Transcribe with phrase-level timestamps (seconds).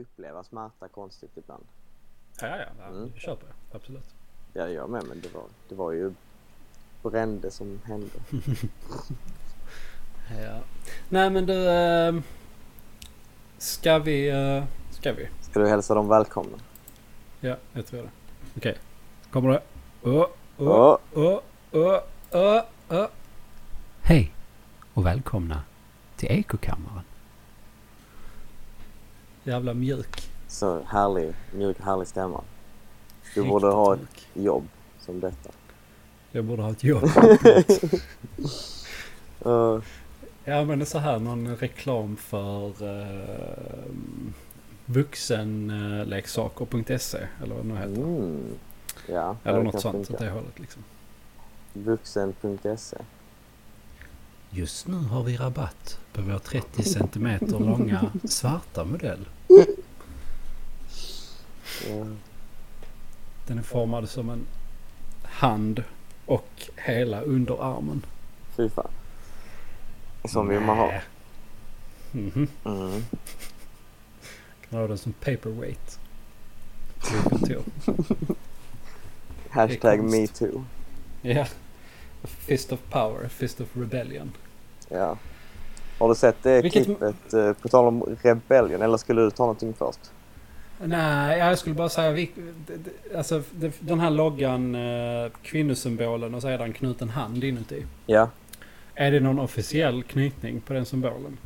[0.00, 1.64] uppleva smärta konstigt ibland.
[2.40, 2.84] Ja, ja, ja.
[2.86, 3.10] Mm.
[3.14, 3.76] det köper jag.
[3.80, 4.14] Absolut.
[4.52, 6.12] Ja, jag med, men det var, det var ju
[7.02, 8.10] brände som hände.
[10.42, 10.58] Ja.
[11.08, 11.68] Nej men du.
[11.70, 12.14] Eh,
[13.58, 14.28] ska vi...
[14.28, 15.28] Eh, ska vi?
[15.40, 16.58] Ska du hälsa dem välkomna?
[17.40, 18.10] Ja, jag tror det.
[18.56, 18.78] Okej.
[19.30, 19.62] Kommer det?
[20.02, 20.26] Åh,
[20.58, 20.98] Åh.
[21.14, 21.40] åh,
[21.72, 22.00] åh,
[22.32, 23.06] åh, åh.
[24.02, 24.32] Hej
[24.94, 25.62] och välkomna
[26.16, 27.04] till Ekokammaren.
[29.46, 30.30] Jävla mjuk.
[30.48, 32.40] Så härlig, mjuk härlig stämma.
[33.34, 34.68] Du Riktigt borde ha ett jobb
[35.00, 35.50] som detta.
[36.32, 37.04] Jag borde ha ett jobb.
[39.46, 39.80] Uh,
[40.44, 43.84] Ja men så här någon reklam för uh,
[44.86, 48.02] vuxenleksaker.se eller vad det nu heter.
[48.02, 48.54] mm.
[49.08, 50.24] Ja, Eller något sånt åt funka.
[50.24, 50.84] det hållet liksom.
[51.72, 52.96] Vuxen.se.
[54.50, 59.28] Just nu har vi rabatt på vår 30 cm långa svarta modell.
[63.46, 64.46] Den är formad som en
[65.22, 65.84] hand
[66.26, 68.06] och hela underarmen.
[68.56, 68.90] Fy fan.
[70.24, 70.92] Som vill man ha.
[72.12, 72.48] Mhm.
[72.64, 73.04] Mm.
[74.70, 75.98] Kan ha den som paperweight.
[79.50, 80.64] Hashtag metoo.
[81.22, 81.46] Ja.
[82.22, 84.32] A Fist of power, fist of rebellion.
[84.88, 85.18] Ja.
[85.98, 89.42] Har du sett det Vilket- klippet eh, på tal om rebellion eller skulle du ta
[89.42, 89.98] någonting först?
[90.84, 92.28] Nej, jag skulle bara säga, det-
[92.66, 97.84] det- alltså det- den här loggan, eh, kvinnosymbolen och sedan knuten hand inuti.
[98.06, 98.30] Ja,
[98.98, 101.38] Är det någon officiell knytning på den symbolen?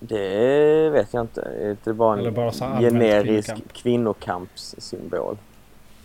[0.00, 1.40] det vet jag inte.
[1.42, 3.72] Är det bara Eller en bara så generisk kvinnokamp?
[3.72, 5.36] kvinnokampssymbol?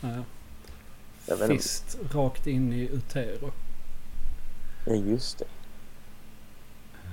[0.01, 1.35] Ja.
[1.47, 3.51] Fist rakt in i utero.
[4.85, 5.45] Ja, just det.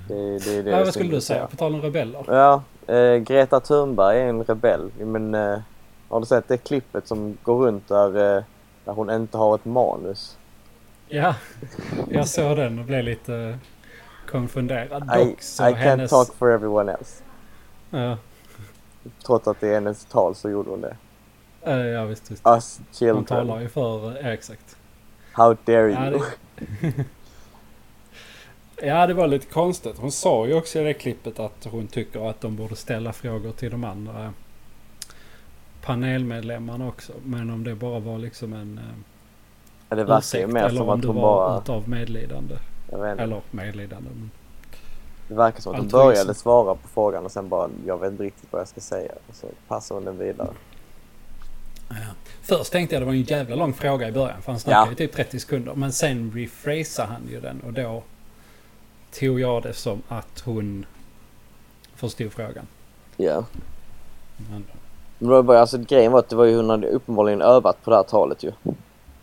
[0.07, 1.47] Det, det det Ja, vad skulle du säga?
[1.47, 2.23] På tal om rebeller.
[2.27, 4.91] Ja, eh, Greta Thunberg är en rebell.
[4.99, 5.59] Men eh,
[6.09, 8.43] har du sett det klippet som går runt där, eh,
[8.85, 10.37] där hon inte har ett manus?
[11.07, 11.35] Ja,
[12.09, 13.57] jag såg den och blev lite
[14.31, 15.03] konfunderad.
[15.03, 16.09] I, Dock I så can't hennes...
[16.11, 17.23] talk for everyone else.
[17.89, 18.17] Ja,
[19.25, 20.95] Trots att det är hennes tal så gjorde hon det.
[21.61, 22.47] eh, ja visst, visst.
[22.47, 23.25] Us Hon children.
[23.25, 24.17] talar ju för...
[24.23, 24.75] Ja, exakt.
[25.31, 26.21] How dare Ja you?
[26.49, 27.05] det...
[28.81, 29.97] ja, det var lite konstigt.
[29.97, 33.51] Hon sa ju också i det klippet att hon tycker att de borde ställa frågor
[33.51, 34.33] till de andra
[35.81, 37.13] panelmedlemmarna också.
[37.23, 38.83] Men om det bara var liksom en eh,
[39.89, 41.59] Ja, det verkar ju ursäkt mer eller som om att det var bara...
[41.59, 42.55] utav medlidande.
[42.93, 44.09] Eller medlidande.
[44.09, 44.31] Men...
[45.27, 48.23] Det verkar som att hon började svara på frågan och sen bara, jag vet inte
[48.23, 49.11] riktigt vad jag ska säga.
[49.27, 50.49] Och så passar hon den vidare.
[51.89, 51.95] Ja.
[52.41, 54.41] Först tänkte jag det var en jävla lång fråga i början.
[54.41, 54.89] För han snackade Ja.
[54.89, 55.73] ju typ 30 sekunder.
[55.75, 57.61] Men sen rephrasade han ju den.
[57.61, 58.03] Och då
[59.19, 60.85] tog jag det som att hon
[61.95, 62.67] förstod frågan.
[63.17, 63.45] Ja.
[64.37, 64.65] Men,
[65.17, 67.83] Men det var bara, alltså grejen var att det var ju, hon hade uppenbarligen övat
[67.83, 68.51] på det här talet ju.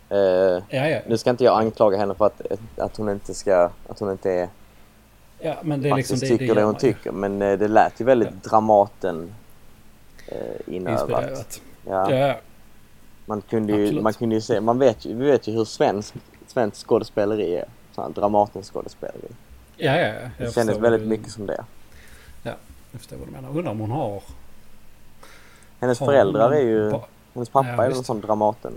[0.09, 0.99] Eh, ja, ja.
[1.07, 2.41] nu ska inte jag anklaga henne för att,
[2.77, 4.49] att hon inte ska, att hon inte är,
[5.39, 6.93] ja men det är liksom det, tycker det, gör hon man ju.
[6.93, 7.11] tycker.
[7.11, 9.33] Men eh, det lät ju väldigt Dramaten
[10.27, 11.61] eh, inövat.
[11.85, 12.11] Ja.
[12.11, 12.35] Ja, ja.
[13.25, 14.03] Man kunde ju, Absolut.
[14.03, 16.13] man kunde ju se, man vet ju, vi vet ju hur svensk,
[16.47, 17.65] svensk skådespeleri är.
[17.91, 19.27] Sån här Dramaten skådespeleri.
[19.77, 20.07] Ja, ja.
[20.07, 20.29] ja.
[20.37, 21.63] Det Jag kändes väldigt du- mycket som det.
[22.43, 22.55] Jag
[22.99, 23.49] förstår vad du menar.
[23.49, 24.23] Undrar om hon har...
[25.79, 26.91] Hennes har föräldrar hon är ju,
[27.33, 28.73] hennes pappa Ja, är väl en sån Dramaten.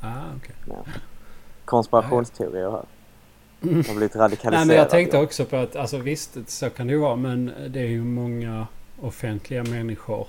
[0.00, 0.76] Ah, okej.
[1.64, 2.84] Konspirationsteorier här.
[3.88, 4.52] Har blivit radikaliserad.
[4.52, 7.52] Nej men jag tänkte också på att, alltså visst så kan det ju vara men
[7.68, 8.66] det är ju många
[9.00, 10.26] offentliga människor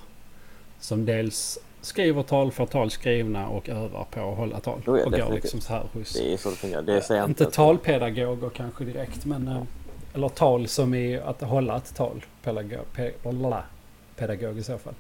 [0.80, 4.82] som dels skriver tal, får tal skrivna och övar på att hålla tal.
[4.88, 6.14] Jo, ja, och går liksom så här hos...
[6.14, 6.82] Det är så det fungerar.
[6.82, 7.56] Det säger jag inte inte.
[7.56, 9.48] talpedagoger kanske direkt men...
[9.48, 9.62] eh,
[10.14, 12.26] Eller tal som är att hålla ett tal.
[12.44, 13.64] Pedagog, pe, lala,
[14.16, 14.94] pedagog i så fall.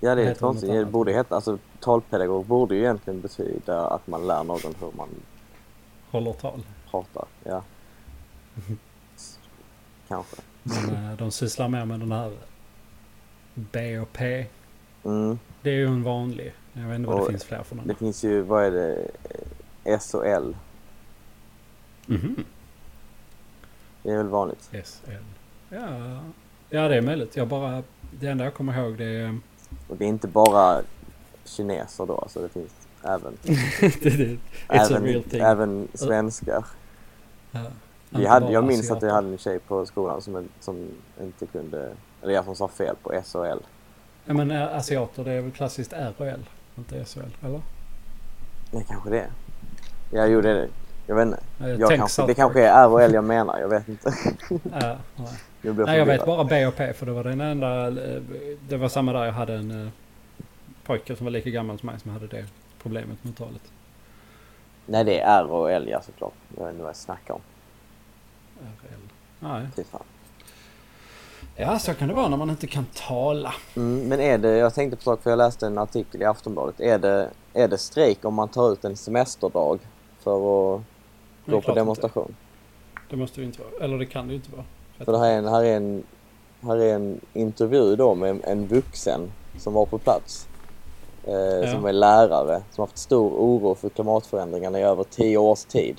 [0.00, 0.70] Ja det är heter konstigt.
[0.70, 5.08] Det borde heta, alltså talpedagog borde ju egentligen betyda att man lär någon hur man
[6.10, 6.60] Håller tal.
[6.90, 7.24] pratar.
[7.44, 7.62] Ja.
[10.08, 10.36] Kanske.
[10.62, 12.32] Men eh, de sysslar mer med den här
[13.54, 14.46] B och P.
[15.04, 15.38] Mm.
[15.64, 16.54] Det är ju en vanlig.
[16.72, 17.86] Jag vet inte vad det finns fler för någon.
[17.86, 19.10] Det finns ju, vad är det,
[19.84, 20.56] S och L.
[22.06, 22.44] Mhm.
[24.02, 24.70] Det är väl vanligt.
[24.84, 25.10] SL.
[25.68, 26.20] Ja,
[26.70, 27.36] ja, det är möjligt.
[27.36, 27.82] Jag bara,
[28.20, 29.38] det enda jag kommer ihåg det är...
[29.88, 30.82] Och det är inte bara
[31.44, 32.72] kineser då, alltså det finns
[33.02, 33.36] även,
[34.02, 34.38] det,
[34.68, 36.64] även, även svenskar.
[37.50, 37.60] Ja,
[38.10, 39.14] Vi hade, jag minns att vi asiater.
[39.14, 40.88] hade en tjej på skolan som, som
[41.20, 43.58] inte kunde, eller jag som sa fel på S och L.
[44.26, 46.40] Ja, men äh, asiater det är väl klassiskt R och L,
[46.78, 47.60] inte SL, eller?
[48.70, 49.30] Det kanske det är.
[50.10, 50.68] Ja, jo det är.
[51.06, 51.40] Jag vet inte.
[51.58, 54.12] Jag Jag kanske, det kanske är R och L jag menar, jag vet inte.
[54.48, 55.28] Ja, nej.
[55.60, 57.86] Blir Nej, jag vet bara B och P för det var den enda...
[57.86, 58.22] eh,
[58.68, 59.90] Det var samma där jag hade en eh,
[60.84, 62.46] pojke som var lika gammal som mig som hade det
[62.82, 63.62] problemet med talet.
[64.86, 66.34] Nej, det är R och L ja såklart.
[66.56, 67.40] Jag vet inte vad jag snackar om.
[68.82, 69.08] RL.
[69.40, 69.66] Nej.
[69.76, 70.02] Fy fan.
[71.56, 73.54] Ja, så kan det vara när man inte kan tala.
[73.76, 76.80] Mm, men är det, jag tänkte på sak för jag läste en artikel i Aftonbladet.
[76.80, 79.78] Är det, är det strejk om man tar ut en semesterdag
[80.22, 80.36] för
[80.76, 80.82] att
[81.46, 82.28] gå på demonstration?
[82.28, 83.00] Inte.
[83.10, 83.84] Det måste ju inte vara.
[83.84, 84.64] Eller det kan det ju inte vara.
[85.04, 86.04] För det här är en, här är en,
[86.62, 90.48] här är en intervju då med en vuxen som var på plats.
[91.24, 95.64] Eh, Som är lärare, som har haft stor oro för klimatförändringarna i över tio års
[95.64, 95.96] tid.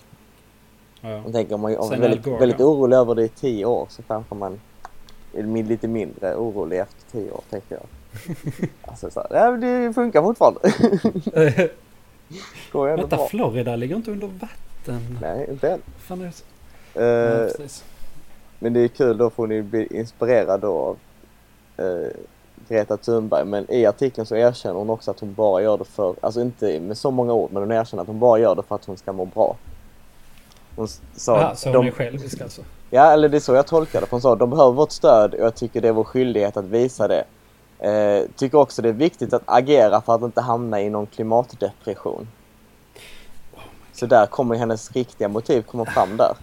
[1.01, 1.21] Ja, ja.
[1.21, 2.65] Man tänker om man om man är väldigt, Gore, väldigt ja.
[2.65, 4.59] orolig över det i tio år så kanske man
[5.43, 7.83] min- lite mindre orolig efter tio år, tänker jag.
[8.81, 10.59] alltså så här, det funkar fortfarande.
[12.71, 13.27] Går ändå Vänta, bra.
[13.27, 15.17] Florida ligger inte under vatten.
[15.21, 15.81] Nej, inte än.
[15.97, 16.31] Fan är det?
[16.31, 16.43] så-
[16.93, 17.83] Ja, precis.
[18.59, 20.97] Men det är kul då för hon är- blir inspirerad då av
[21.85, 22.07] eh,
[22.67, 23.45] Greta Thunberg.
[23.45, 26.79] Men i artikeln så erkänner hon också att hon bara gör det för, alltså inte
[26.79, 28.97] med så många ord, men hon erkänner att hon bara gör det för att hon
[28.97, 29.55] ska må bra.
[30.75, 32.61] Hon sa att så hon de, är självisk alltså?
[32.89, 34.07] Ja, eller det är så jag tolkar det.
[34.09, 37.07] Hon sa de behöver vårt stöd och jag tycker det är vår skyldighet att visa
[37.07, 37.23] det.
[37.79, 42.27] Eh, tycker också det är viktigt att agera för att inte hamna i någon klimatdepression.
[43.93, 46.33] Så där kommer hennes riktiga motiv komma fram där.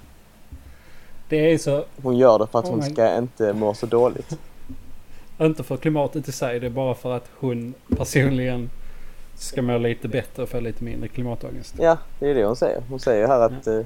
[1.28, 4.38] Det är så, Hon gör det för att Oh hon ska inte må så dåligt.
[5.40, 8.70] inte för klimatet i sig, det är bara för att hon personligen
[9.34, 11.74] ska må lite bättre och få llite mindre klimatångest.
[11.78, 12.82] Ja, det är det hon säger.
[12.88, 13.80] Hon säger här att eh,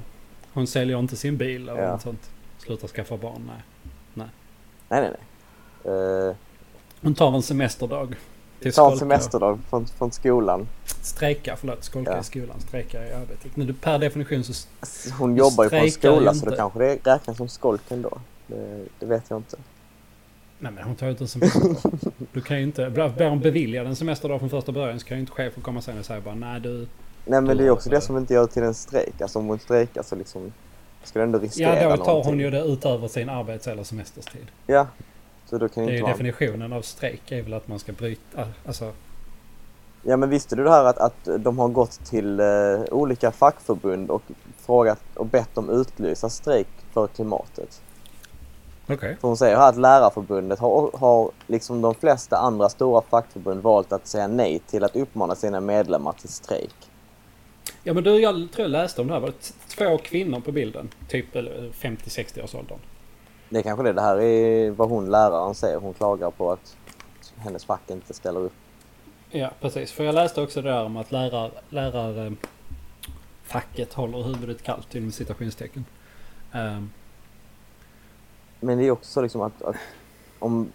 [0.57, 1.91] Hon säljer inte sin bil eller Ja.
[1.91, 2.29] något sånt.
[2.57, 3.55] Slutar skaffa barn, nej.
[4.13, 5.11] nej, nej,
[5.83, 5.93] nej.
[6.29, 6.35] Eh,
[7.01, 8.15] Hon tar en semesterdag.
[8.59, 10.67] Till ta en semesterdag från, från skolan.
[10.85, 11.83] Strejka, förlåt.
[11.83, 12.19] Skolka Ja.
[12.19, 12.59] i skolan.
[12.59, 13.55] Strejka i arbetet.
[13.55, 14.67] Nu, per definition så...
[15.09, 16.57] Hon Hon jobbar ju på en strejkar skola så inte.
[16.57, 18.17] kanske det räknas som skolk ändå.
[18.47, 19.57] Det, det vet jag inte.
[20.59, 21.77] Nej men hon tar ut en semesterdag.
[22.31, 22.89] Du kan ju inte...
[22.89, 25.99] Blir hon beviljad en semesterdag från första början så kan ju inte chefen komma sen
[25.99, 26.87] och säga bara nej du...
[27.27, 29.21] Nej men det är också det som inte gör det till en strejk.
[29.21, 30.53] Alltså om hon strejkar så liksom
[31.03, 32.31] ska du ändå riskera Ja då tar någonting.
[32.31, 34.47] hon ju det utöver sin arbets eller semesterstid.
[34.65, 34.87] Ja.
[35.45, 38.47] Så då kan Det är ju definitionen av strejk är väl att man ska bryta...
[38.65, 38.91] Alltså...
[40.03, 42.45] Ja men visste du det här att, att de har gått till eh,
[42.91, 44.21] olika fackförbund och
[44.57, 47.81] frågat och bett dem utlysa strejk för klimatet?
[48.89, 49.17] Okej.
[49.21, 53.91] För hon säger här att Lärarförbundet har, har liksom de flesta andra stora fackförbund valt
[53.91, 56.75] att säga nej till att uppmana sina medlemmar till strejk.
[57.83, 59.21] Ja men du, jag tror jag läste om det här.
[59.21, 60.89] Var det två kvinnor på bilden?
[61.07, 62.79] Typ eller 50-60 års åldern.
[63.49, 63.93] Det är kanske det.
[63.93, 65.77] Det här är vad hon läraren säger.
[65.77, 66.77] Hon klagar på att
[67.37, 68.53] hennes fack inte ställer upp.
[69.31, 69.91] Ja precis.
[69.91, 72.33] För jag läste också det där om att lärar, lärar,
[73.43, 75.85] facket håller huvudet kallt inom citationstecken.
[76.53, 76.89] Ehm,
[78.59, 79.75] Men det är också så liksom att, att
[80.39, 80.71] om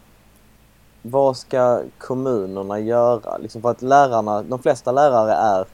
[1.03, 3.39] vad ska kommunerna göra?
[3.39, 5.67] Liksom för att lärarna, de flesta lärare är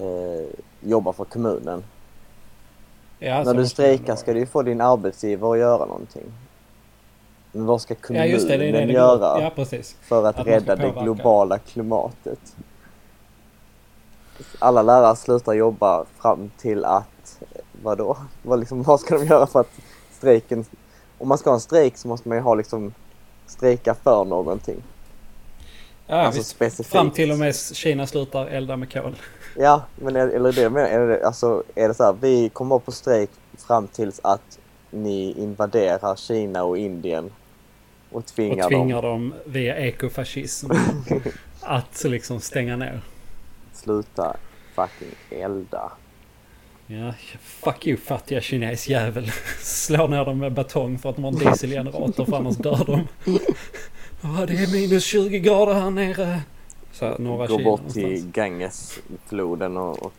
[0.00, 0.46] eh,
[0.80, 1.84] jobbar för kommunen.
[3.18, 6.24] ja, När du strejkar ska du ju få din arbetsgivare att göra någonting.
[7.52, 9.52] Men vad ska Ja kommunen just det, det det göra.
[9.56, 9.64] Ja
[10.00, 12.56] för att, att rädda det globala klimatet?
[14.58, 17.40] Alla lärare slutar jobba fram till att,
[17.82, 18.16] vadå?
[18.42, 19.72] Vad, liksom, vad ska de göra för att
[20.10, 20.64] strejken...
[21.18, 22.94] Om man ska ha en strejk så måste man ju ha liksom
[23.46, 24.82] strejka för någonting.
[26.06, 26.50] Ja, alltså visst.
[26.50, 26.90] specifikt.
[26.90, 29.14] Fram till och med Kina slutar elda med kol.
[29.60, 32.92] Ja, men eller det men är det, alltså, är det så här, vi kommer på
[32.92, 33.30] strejk
[33.66, 34.58] fram tills att
[34.90, 37.30] ni invaderar Kina och Indien
[38.10, 40.70] och tvingar, Och tvingar dem via ekofascism
[41.60, 42.90] att liksom stänga ner.
[42.90, 43.00] dem
[43.72, 44.36] sluta
[44.74, 45.92] fucking elda.
[46.86, 49.30] Ja, fuck you fattiga kinesjävel.
[49.62, 53.08] Slår ner dem med batong för att de har en dieselgenerator för annars dör de.
[54.22, 56.40] Ja, det är minus 20 grader här nere.
[56.92, 57.94] Så norra Går Kina bort någonstans.
[57.94, 60.12] till Gangesfloden och, och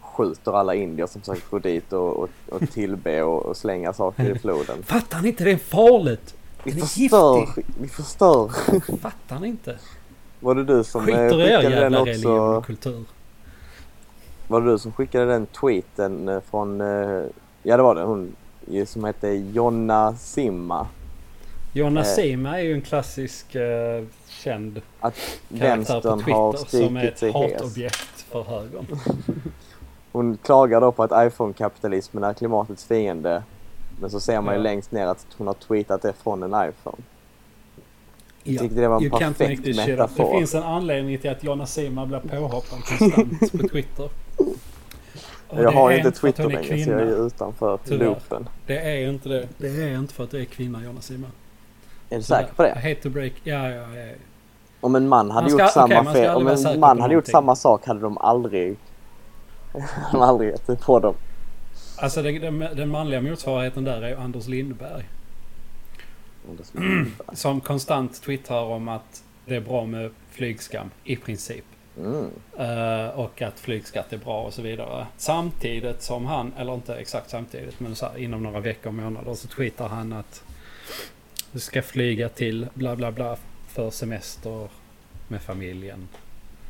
[0.00, 4.30] skjuter alla indier som försöker gå dit och, och, och tillbe och, och slänga saker
[4.36, 4.82] i floden.
[4.82, 5.44] Fattar ni inte?
[5.44, 6.34] Det är farligt!
[6.64, 7.40] Vi Den är förstör!
[7.40, 7.64] giftig.
[7.80, 8.48] Vi förstör!
[9.00, 9.78] Fattar ni inte?
[10.40, 12.62] Var det du som eh, Skiter i er skickade den också?
[12.66, 13.04] kultur.
[14.48, 17.22] Var det du som skickade den tweeten eh, från, eh,
[17.62, 18.36] ja det var det, hon
[18.86, 20.86] som hette Jonna Simma.
[21.72, 22.04] Jonna.
[22.04, 23.56] Sima är ju en klassisk
[24.44, 25.14] känd Att
[25.58, 28.86] karaktär på Twitter som är ett hatobjekt för högern.
[30.12, 33.42] Hon klagar då på att iPhone-kapitalismen är klimatets fiende.
[34.00, 34.62] Men så ser man ju Ja.
[34.62, 36.96] längst ner att hon har tweetat det från en iPhone.
[38.42, 38.60] Jag Ja.
[38.60, 40.32] tyckte det var en perfekt metafor.
[40.32, 44.08] Det finns en anledning till att Jonna Sima blir påhoppad konstant på Twitter.
[45.48, 47.00] Och jag har inte Twitter längre så jag är kvinna.
[47.26, 48.04] utanför Tyvärr.
[48.06, 48.48] loopen.
[48.66, 49.48] Det är inte det.
[49.58, 51.26] Det är inte för att du är kvinna Jonas Simma.
[52.10, 52.74] Är du säker på I det?
[52.74, 53.32] hate to break.
[53.44, 54.12] Ja, ja, ja.
[54.84, 57.26] Om en man hade Man ska- gjort samma ska fel, om en man hade gjort
[57.26, 58.76] samma sak hade de aldrig...
[60.12, 61.14] de aldrig gett på dem.
[61.96, 65.04] Alltså den, den, den manliga motsvarigheten där är ju Anders Lindberg.
[66.50, 67.36] Anders Lindberg.
[67.36, 70.90] Som konstant twittrar om att det är bra med flygskam.
[71.04, 71.64] I princip.
[71.98, 72.30] Mm.
[72.58, 75.06] Eh, och att flygskatt är bra och så vidare.
[75.16, 79.34] Samtidigt som han, eller inte exakt samtidigt, men så här, inom några veckor och månader
[79.34, 80.42] så twittrar han att
[81.52, 83.36] du ska flyga till bla bla bla
[83.74, 84.68] för semester
[85.28, 86.08] med familjen.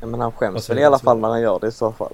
[0.01, 2.13] Ja, men han skäms väl i alla fall när han gör det i så fall.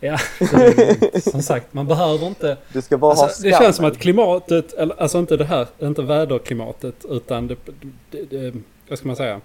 [0.00, 2.56] Ja, det som sagt, man behöver inte...
[2.72, 3.64] Du ska bara ha Alltså, det skammen.
[3.66, 7.56] känns som att klimatet, alltså inte det här, inte väderklimatet utan det,
[8.10, 8.54] det, det,
[8.88, 9.40] vad ska man säga?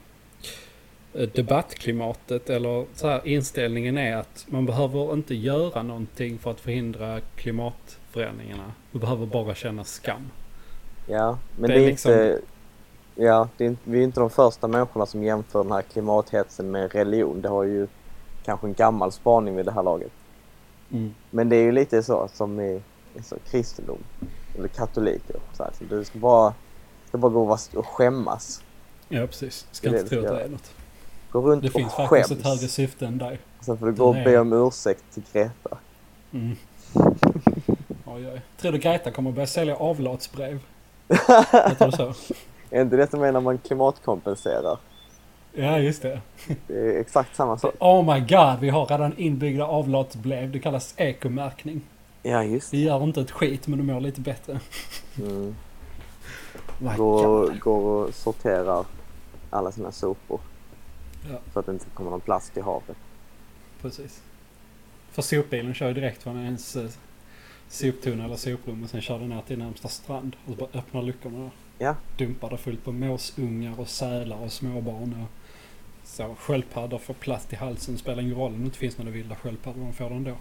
[1.34, 7.20] Debattklimatet eller så här inställningen är att man behöver inte göra någonting för att förhindra
[7.36, 8.72] klimatförändringarna.
[8.92, 10.30] Du behöver bara känna skam.
[11.08, 12.40] Ja, men Det det är är, liksom- inte...
[13.16, 16.92] Ja, det är, vi är inte de första människorna som jämför den här klimathetsen med
[16.94, 17.42] religion.
[17.42, 17.88] Det har ju
[18.46, 20.12] kanske en gammal spaning vid det här laget.
[21.30, 22.82] Men det är ju lite så som i,
[23.24, 23.98] så kristendom.
[24.58, 25.36] Eller katoliker.
[25.54, 26.54] Så här, så du ska bara,
[27.08, 28.64] ska bara gå och, skämmas.
[29.10, 29.68] Ja, precis.
[29.72, 30.72] Ska Det inte det tro att det är något.
[31.32, 32.10] Gå runt Det och finns skäms.
[32.10, 33.40] faktiskt ett högre syfte än dig.
[33.62, 35.78] Sen får du gå och Det be om ursäkt till Greta.
[36.32, 36.56] Mm.
[38.06, 38.42] Oj, oj.
[38.58, 40.60] Tror du Greta kommer börja sälja avlatsbrev?
[41.08, 42.14] Heter det så?
[42.74, 44.78] Är inte det som är när man klimatkompenserar?
[45.54, 46.22] Ja, just det.
[46.68, 47.76] Det är exakt samma sak.
[47.80, 50.52] Oh my god, vi har redan inbyggda avlatsbrev.
[50.52, 51.82] Det kallas ekomärkning.
[52.24, 54.60] Ja, just Det gör inte ett skit, men du mår lite bättre.
[55.20, 55.56] mm.
[56.98, 58.86] Går, går och sorterar
[59.50, 60.40] alla sina sopor.
[61.32, 61.38] Ja.
[61.54, 62.98] Så att det inte kommer någon plast i havet.
[63.82, 64.22] Precis.
[65.12, 66.90] För sopbilen kör ju direkt från ens eh,
[67.68, 70.36] soptunna eller soprum och sen kör den ner till närmsta strand.
[70.46, 71.52] Och så bara öppnar luckorna där.
[71.84, 71.96] Ja.
[72.18, 75.30] Dumpar det fullt på måsungar och sälar och småbarn och
[76.04, 76.36] så.
[76.40, 77.98] Sköldpaddor får plast i halsen.
[77.98, 79.80] Spelar ingen roll om det inte finns några vilda sköldpaddor.
[79.82, 80.36] De får det ändå.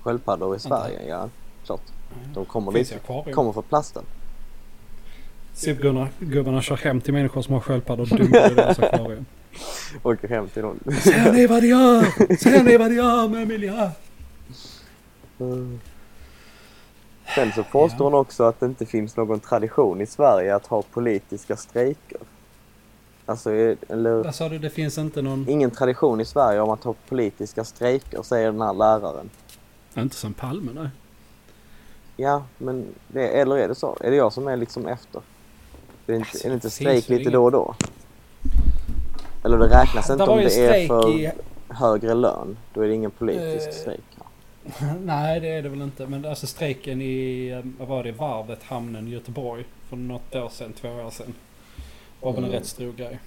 [0.00, 1.28] Sköldpaddor i Sverige, ja.
[1.64, 1.82] Klart.
[2.34, 3.34] De kommer Finns dit.
[3.34, 4.04] Kommer för plasten.
[5.54, 9.26] Sopgubbarna gubbarna kör hem till människor som har sköldpaddor och dumpar i deras akvarium.
[10.02, 10.80] Åker hem till någon.
[11.00, 12.36] Ser ni vad de gör?
[12.36, 13.90] Ser ni vad de gör med miljön?
[15.40, 15.80] Mm.
[17.34, 20.82] Sen så påstår hon också att det inte finns någon tradition i Sverige att ha
[20.82, 22.18] politiska strejker.
[23.26, 23.50] Alltså,
[23.88, 24.58] eller Vad sa du?
[24.58, 25.48] Det finns inte någon...
[25.48, 29.30] ingen tradition i Sverige om att ha politiska strejker, säger den här läraren.
[29.96, 30.88] Inte som Palme nej.
[32.16, 33.96] Ja, men det, eller är det så?
[34.00, 35.20] Är det jag som är liksom efter?
[36.06, 37.74] Det är, inte, Alltså, är det inte strejk lite ingen- då och då?
[39.44, 41.32] Eller det räknas inte Det om det är för i...
[41.68, 42.56] högre lön.
[42.74, 44.04] Då är det ingen politisk Eh, strejk.
[45.04, 46.06] Nej, det är det väl inte.
[46.06, 50.48] Men alltså strejken i, eh, vad var det, varvet, hamnen i Göteborg för något år
[50.48, 51.34] sedan, två år sedan.
[52.20, 52.58] Var väl en Mm.
[52.58, 53.18] rätt stor grej.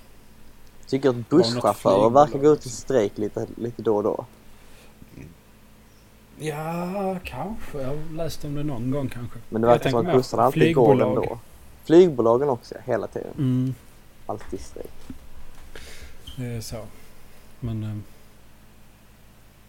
[0.88, 2.72] Tycker att busschaufförer verkar gå ut i liksom.
[2.72, 4.25] strejk lite, lite då och då.
[6.39, 7.81] Ja, kanske.
[7.81, 9.39] Jag har läst om det någon gång kanske.
[9.50, 11.24] Men det verkar som att bussarna alltid går flygbolag.
[11.24, 11.39] ändå.
[11.86, 13.31] Flygbolagen också, hela tiden.
[13.38, 13.75] Mm,
[14.25, 14.89] Alltid strejk.
[16.38, 16.77] det är så.
[17.60, 18.03] Men...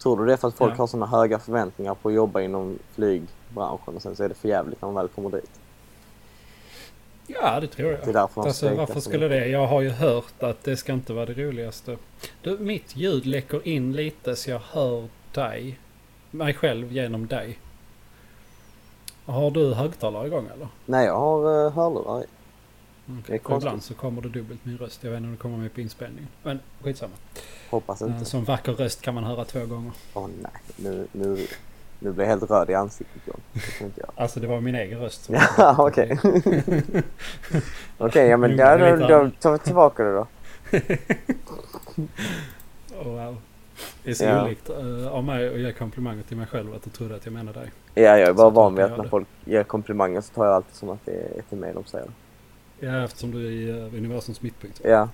[0.01, 0.77] eh, Tror du det är för att folk Ja.
[0.77, 4.49] har sådana höga förväntningar på att jobba inom flygbranschen och sen så är det för
[4.49, 5.51] jävligt när de väl kommer dit?
[7.27, 8.15] Ja, det tror jag.
[8.15, 9.47] Det Alltså varför skulle det?
[9.49, 11.97] Jag har ju hört att det ska inte vara det roligaste.
[12.43, 15.79] Du, mitt ljud läcker in lite så jag hör dig.
[16.31, 17.59] Mig själv genom dig.
[19.27, 20.69] Har du högtalare igång eller?
[20.87, 22.27] Nej, jag har uh, hörlurar i.
[23.29, 23.57] Är Okay.
[23.57, 25.05] Ibland så kommer det dubbelt min röst.
[25.05, 26.29] Jag vet inte om det kommer med på inspelningen.
[26.43, 27.13] Men skitsamma.
[27.71, 28.25] Hoppas inte.
[28.25, 29.93] sån vacker röst kan man höra två gånger.
[30.15, 31.47] Åh nej, nu, nu,
[31.99, 33.41] nu blir jag helt röd i ansiktet John.
[33.53, 34.11] Det inte jag.
[34.17, 35.25] Alltså det var min egen röst.
[35.25, 36.19] som- Ja, okej.
[37.99, 40.27] Okej, ja men där, då, då tar vi tillbaka det då.
[43.05, 43.37] Oh, wow.
[44.05, 44.45] Det är så Ja.
[44.45, 47.33] olikt eh, av mig att ge komplimanger till mig själv att du trodde att jag
[47.33, 47.71] menade dig.
[47.95, 50.75] Ja, jag är bara van vid att när folk ger komplimanger så tar jag alltid
[50.75, 52.13] som att det är till mig de säger det.
[52.81, 54.81] Ja, eftersom du är i uh, universums mittpunkt.
[54.85, 55.09] Ja.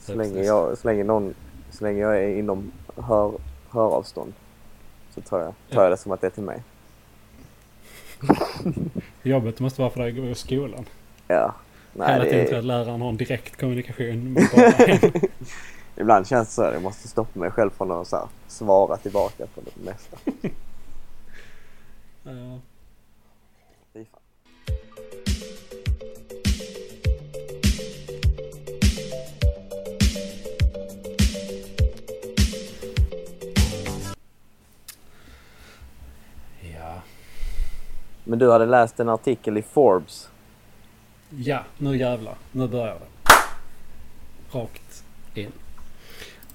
[0.00, 1.34] Så Ja, länge, jag, så länge någon,
[1.70, 3.32] så länge jag är inom hör,
[3.70, 4.32] höravstånd
[5.14, 5.82] så tar jag, tar Ja.
[5.82, 6.62] jag det som att det är till mig.
[9.22, 10.84] Jobbet måste vara för dig att gå i skolan.
[11.28, 11.54] Ja.
[11.92, 15.12] Nej, Hela tiden det tror jag är, att läraren har en direkt kommunikation med barnen.
[15.96, 16.62] ibland känns det så.
[16.62, 20.16] här, Jag måste stoppa mig själv från att så här, svara tillbaka på det mesta.
[22.22, 22.60] Ja.
[38.28, 40.28] Men du hade läst en artikel i Forbes.
[41.30, 42.34] Ja, nu jävlar.
[42.52, 43.32] Nu börjar det.
[44.58, 45.04] Rakt
[45.34, 45.52] in.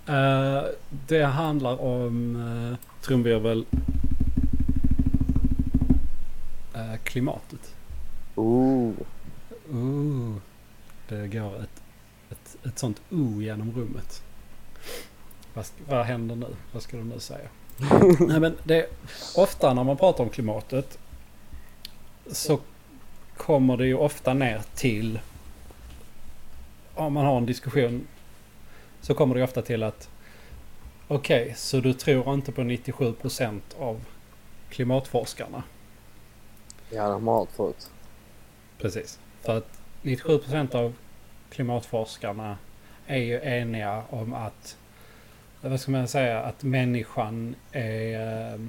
[0.09, 0.63] Uh,
[1.07, 3.65] det handlar om uh, trumvirvel
[6.75, 7.75] uh, klimatet.
[8.35, 8.93] Ooh.
[9.73, 10.35] Ooh.
[11.09, 11.81] Det går ett,
[12.29, 14.23] ett, ett sånt o genom rummet.
[15.53, 16.47] Vad, vad händer nu?
[16.71, 17.49] Vad ska du nu säga?
[18.19, 18.85] Nej men det
[19.35, 20.97] ofta när man pratar om klimatet
[22.31, 22.59] så
[23.37, 25.19] kommer det ju ofta ner till
[26.95, 28.07] om man har en diskussion
[29.01, 30.09] så kommer det ofta till att
[31.07, 34.05] okej, okay, så du tror inte på 97% av
[34.69, 35.63] klimatforskarna?
[36.89, 37.91] Ja, de har allt förut.
[38.77, 39.19] Precis.
[39.41, 40.93] För att 97% av
[41.49, 42.57] klimatforskarna
[43.07, 44.77] är ju eniga om att
[45.61, 48.67] vad ska man säga, att människan är...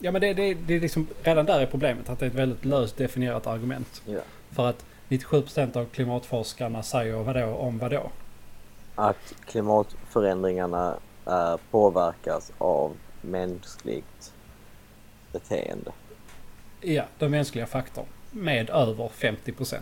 [0.00, 2.36] Ja men det, det, det är liksom, redan där är problemet att det är ett
[2.36, 4.02] väldigt löst definierat argument.
[4.06, 4.20] Ja.
[4.50, 8.10] För att 97% av klimatforskarna säger vadå om vadå?
[8.94, 14.32] Att klimatförändringarna äh, påverkas av mänskligt
[15.32, 15.92] beteende.
[16.80, 18.06] Ja, den mänskliga faktorn.
[18.30, 19.76] Med över 50%.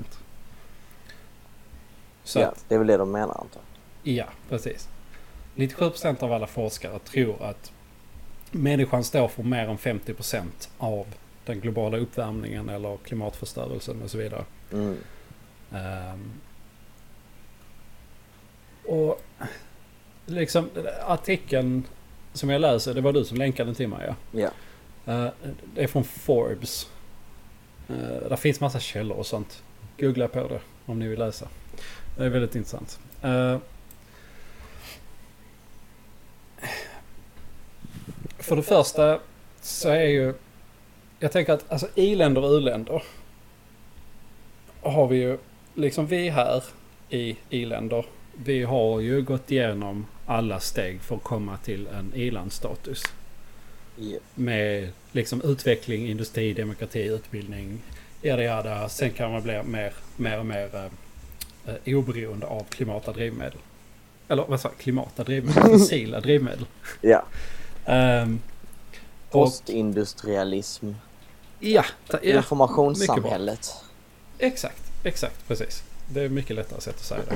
[2.25, 3.61] Så ja, det är väl det de menar antar
[4.03, 4.15] jag.
[4.15, 4.89] Ja, precis.
[5.55, 7.73] 97% av alla forskare tror att
[8.51, 10.45] människan står för mer än 50%
[10.79, 11.07] av
[11.45, 14.45] den globala uppvärmningen eller klimatförstörelsen och så vidare.
[14.73, 14.97] Mm.
[15.71, 16.33] Um,
[18.85, 19.23] och
[20.27, 20.71] liksom
[21.07, 21.85] artikeln
[22.33, 24.15] som jag läser, det var du som länkade den till mig ja?
[24.41, 24.51] Ja.
[25.15, 25.31] Uh,
[25.75, 26.91] det är från Forbes.
[27.91, 29.63] Uh, där finns massa källor och sånt.
[29.99, 31.49] Googla på det om ni vill läsa.
[32.17, 33.01] Det är väldigt intressant.
[33.25, 33.57] Uh,
[38.49, 39.21] för det första
[39.61, 40.35] så är ju...
[41.19, 43.03] Jag tänker att alltså i-länder och u-länder
[44.83, 45.39] har vi ju,
[45.75, 46.63] liksom vi här
[47.11, 48.07] i i-länder,
[48.45, 53.03] vi har ju gått igenom alla steg för att komma till en i-landsstatus.
[53.99, 54.23] Yeah.
[54.35, 57.83] Med liksom utveckling, industri, demokrati, utbildning,
[58.23, 58.89] jada.
[58.89, 60.91] Sen kan man bli mer, mer och mer
[61.67, 63.59] eh, oberoende av klimata drivmedel.
[64.29, 64.79] Eller vad sa jag?
[64.79, 65.63] Klimata drivmedel?
[65.79, 66.67] Fossila drivmedel.
[67.01, 67.25] Ja.
[67.89, 68.41] Um,
[69.31, 70.93] Postindustrialism.
[71.59, 72.19] Ja, ja.
[72.23, 73.75] Informationssamhället.
[74.39, 75.83] Exakt, exakt, precis.
[76.13, 77.35] Det är mycket lättare sätt att säga det.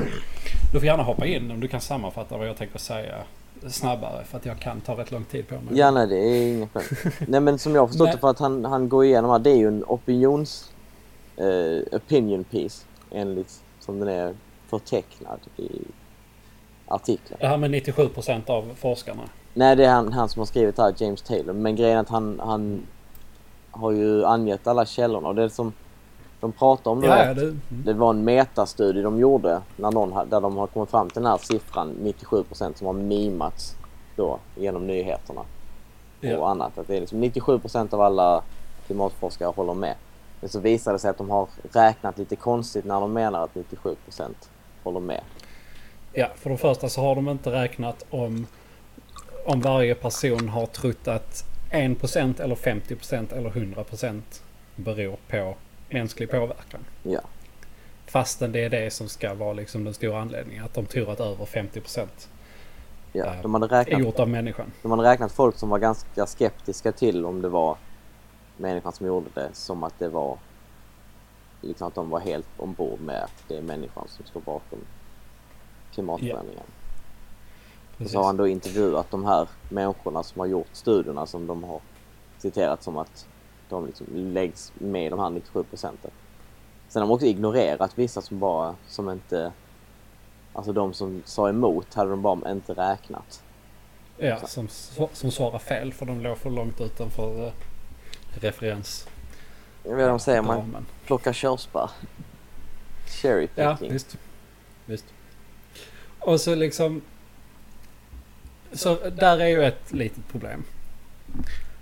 [0.72, 3.14] Du får gärna hoppa in om du kan sammanfatta vad jag tänker säga
[3.68, 5.78] snabbare för att jag kan ta rätt lång tid på mig.
[5.78, 7.12] Ja, nej det är inget problem.
[7.28, 9.50] nej men som jag har förstått det för att han, han går igenom här, det
[9.50, 10.72] är ju en opinions...
[11.40, 14.34] Uh, opinion piece enligt som den är
[14.68, 15.68] förtecknad i
[16.86, 17.36] artikeln.
[17.40, 19.22] Det här med 97% av forskarna.
[19.54, 21.52] Nej, det är han, han som har skrivit här, James Taylor.
[21.52, 22.86] Men grejen är att han, han
[23.70, 25.72] har ju angett alla källorna och det som
[26.40, 27.06] de pratar om det.
[27.06, 27.60] Ja, det, mm.
[27.68, 31.30] det var en metastudie de gjorde när någon, där de har kommit fram till den
[31.30, 31.96] här siffran
[32.30, 33.76] 97% som har mimats
[34.16, 35.40] då genom nyheterna
[36.20, 36.38] ja.
[36.38, 36.78] och annat.
[36.78, 38.42] Att det är liksom 97% av alla
[38.86, 39.94] klimatforskare håller med.
[40.40, 43.54] Men så visar det sig att de har räknat lite konstigt när de menar att
[43.54, 43.96] 97%
[44.82, 45.20] håller med.
[46.12, 48.46] Ja, för det första så har de inte räknat om
[49.44, 54.22] om varje person har trott att 1% eller 50% eller 100%
[54.76, 55.56] beror på
[55.90, 56.84] mänsklig påverkan.
[57.02, 57.20] Ja.
[58.06, 60.64] Fastän det är det som ska vara liksom den stora anledningen.
[60.64, 62.06] Att de tror att över 50%
[63.12, 64.72] ja, eh, de hade räknat, är gjort av människan.
[64.82, 67.76] De hade räknat folk som var ganska skeptiska till om det var
[68.56, 70.38] människan som gjorde det som att det var
[71.60, 74.78] liksom att de var helt ombord med att det är människan som står bakom
[75.92, 76.64] klimatförändringen.
[76.66, 76.81] Ja.
[77.98, 81.64] Och så har han då intervjuat de här människorna som har gjort studierna som de
[81.64, 81.80] har
[82.38, 83.26] citerat som att
[83.68, 86.10] de liksom läggs med de här 97 procenten.
[86.88, 89.52] Sen har de också ignorerat vissa som bara, som inte,
[90.52, 93.42] alltså de som sa emot hade de bara inte räknat.
[94.18, 94.68] Ja, som,
[95.12, 97.52] som svarar fel för de låg för långt utanför uh,
[98.34, 99.08] referens.
[99.84, 101.90] Jag vet de säger, man plockar körsbär.
[103.06, 103.64] Cherry picking.
[103.64, 104.18] Ja, visst.
[104.86, 105.04] visst.
[106.18, 107.02] Och så liksom
[108.72, 110.64] så där är ju ett litet problem.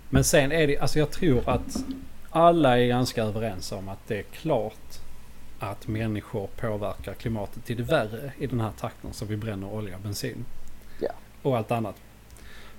[0.09, 1.83] Men sen är det, alltså jag tror att
[2.29, 4.99] alla är ganska överens om att det är klart
[5.59, 9.95] att människor påverkar klimatet till det värre i den här takten som vi bränner olja
[9.95, 10.45] och bensin.
[10.99, 11.11] Ja.
[11.41, 11.95] Och allt annat.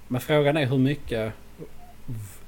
[0.08, 1.32] Men frågan är hur mycket,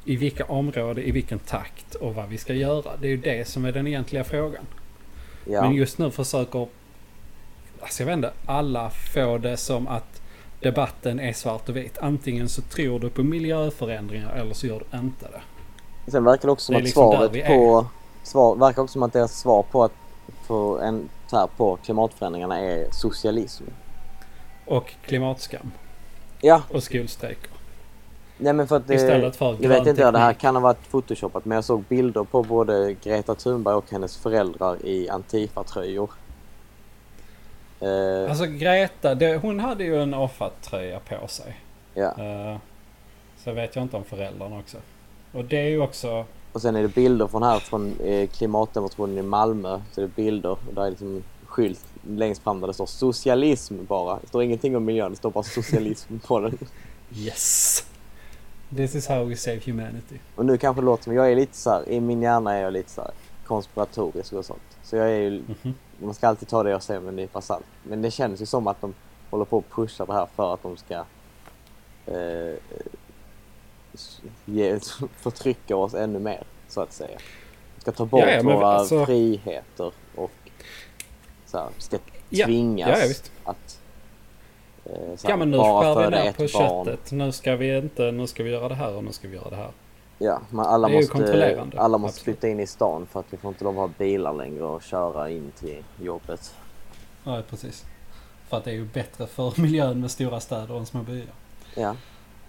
[0.05, 2.97] i vilka områden, i vilken takt och vad vi ska göra.
[3.01, 4.67] Det är ju det som är den egentliga frågan.
[5.47, 5.63] Ja.
[5.63, 6.69] Men just nu försöker,
[7.81, 10.23] alltså jag vet inte, alla få det som att
[10.65, 11.99] debatten är svart och vit.
[11.99, 16.11] Antingen så tror du på miljöförändringar eller så gör du inte det.
[16.11, 17.87] Sen verkar det också som Det att liksom svaret på...
[18.23, 19.93] Svar, verkar också som att deras svar på att
[20.47, 23.65] på, en, här, på klimatförändringarna är socialism.
[24.67, 25.71] Och klimatskam.
[26.41, 27.51] Ja, Och skolstrejker.
[28.39, 28.95] nej men för att det...
[28.95, 31.85] Istället för Jag vet inte, ja, det här kan ha varit photoshopat men jag såg
[31.89, 36.11] bilder på både Greta Thunberg och hennes föräldrar i Antifa-tröjor.
[37.85, 41.57] Eh, Alltså Greta, det, hon hade ju en AFA-tröja på sig.
[41.95, 42.15] ja.
[42.19, 42.59] Uh,
[43.45, 44.77] så vet jag inte om föräldrarna också.
[45.33, 46.25] Och det är ju också...
[46.53, 49.81] Och sen är det bilder från här från eh, klimatdemonstrationen i Malmö.
[49.93, 53.75] Så det är bilder och där är liksom skylt längst fram där det står socialism
[53.89, 54.19] bara.
[54.21, 56.59] Det står ingenting om miljön, det står bara socialism på den.
[57.17, 57.85] Yes!
[58.77, 60.19] This is how we save humanity.
[60.37, 62.63] Och nu kanske det låter som, jag är lite så här, i min hjärna är
[62.63, 63.11] jag lite så här
[63.47, 64.79] konspiratorisk och sånt.
[64.83, 65.31] Så jag är ju,
[65.63, 65.75] Mhm.
[65.99, 67.65] man ska alltid ta det jag säger med en nypa salt.
[67.83, 68.95] Men det känns ju som att de
[69.31, 71.05] håller på att pusha det här för att de ska
[72.07, 72.55] eh,
[74.45, 74.79] ge,
[75.17, 77.19] förtrycka oss ännu mer, så att säga.
[77.75, 80.31] De ska ta bort Ja, ja, men våra alltså- friheter och
[81.47, 83.81] så här, ska Ja, tvingas ja, ja, att
[84.85, 86.85] eh, så Ja här, men nu bara skär vi föda ner ett på barn.
[86.85, 87.13] köttet.
[87.13, 89.51] Nu ska vi inte, nu ska vi göra det här och nu ska vi göra
[89.51, 89.71] det här.
[90.19, 91.13] Ja, men alla måste,
[91.77, 92.25] alla måste absolut.
[92.39, 94.83] flytta in i stan för att vi får inte lov att ha bilar längre och
[94.83, 96.55] köra in till jobbet.
[97.25, 97.85] Ja precis.
[98.49, 101.27] För att det är ju bättre för miljön med stora städer än små byar.
[101.77, 101.97] Ja,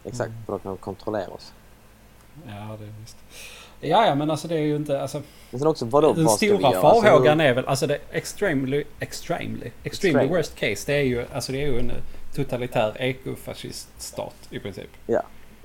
[0.03, 0.29] exakt.
[0.29, 0.45] Mm.
[0.45, 1.53] För då kan de kontrollera oss.
[2.47, 3.17] Ja det är visst.
[3.81, 6.61] Ja ja men alltså det är ju inte, alltså Men sen också, vadå, Den stora
[6.71, 6.81] göra?
[6.81, 10.25] farhågan Alltså, är väl, alltså det extremely, extremely, extremely Extreme.
[10.37, 11.91] worst case det är ju, alltså det är ju en
[12.35, 14.89] totalitär ekofasciststat i princip.
[15.07, 15.13] hur-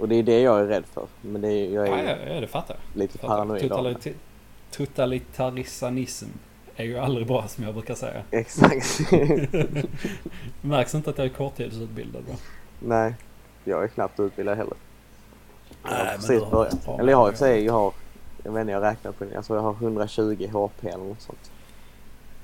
[0.00, 1.06] och det är det jag är rädd för.
[1.20, 3.00] Men det är, jag Ja, är ja, ja det fattar jag.
[3.00, 3.28] lite Fattar.
[3.28, 3.62] paranoid.
[3.62, 4.14] Totalita-
[4.70, 6.26] Totalitarism
[6.76, 8.22] är ju aldrig bra som jag brukar säga.
[8.30, 9.00] Exakt.
[10.60, 12.34] Märks inte att jag är korttidsutbildad va?
[12.80, 13.14] Nej,
[13.64, 14.74] jag är knappt utbildad heller.
[15.82, 16.88] Jag har Nej, precis börjat.
[17.00, 17.92] Eller jag har i och för sig, jag har,
[18.44, 19.42] jag vet inte, jag räknar på det.
[19.42, 21.50] Tror jag har 120 HP eller något sånt.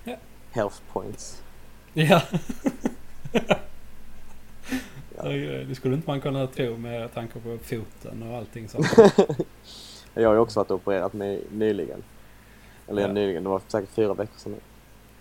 [0.04, 0.14] Ja.
[0.50, 1.42] Health points.
[1.92, 2.20] Ja.
[5.16, 5.28] Ja.
[5.68, 8.86] Det skulle inte man kunna tro med tanke på foten och allting sånt.
[10.14, 12.02] Jag har ju också varit opererat med nyligen.
[12.88, 13.12] Eller Ja.
[13.12, 14.54] nyligen, det var säkert fyra veckor sedan.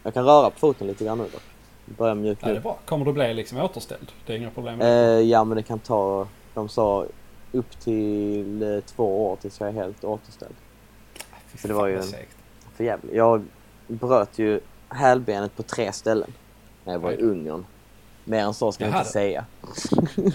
[0.04, 1.42] Jag kan röra på foten lite grann nu dock.
[1.86, 2.78] Börjar Ja, mjukna det är bra.
[2.86, 4.12] Kommer du bli liksom återställd?
[4.26, 5.16] Det är inga problem med?
[5.18, 7.06] Eh, ja men det kan ta, de sa
[7.52, 10.56] upp till eh, två år tills jag är helt återställd.
[11.48, 12.02] Fy för det var ju.
[12.76, 13.14] För jävligt.
[13.14, 13.44] Jag
[13.88, 16.34] bröt ju hälbenet på tre ställen
[16.84, 17.22] när jag var i.
[17.22, 17.66] Ungern.
[18.26, 19.46] Mer än så ska jag Jaha, inte säga.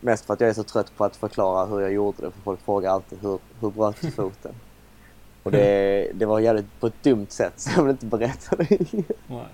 [0.00, 2.40] Mest för att jag är så trött på att förklara hur jag gjorde det för
[2.40, 4.54] folk frågar alltid hur, hur bröt du foten?
[5.42, 8.78] Och det, det var jävligt på ett dumt sätt så jag vill inte berätta det.
[9.26, 9.46] Nej.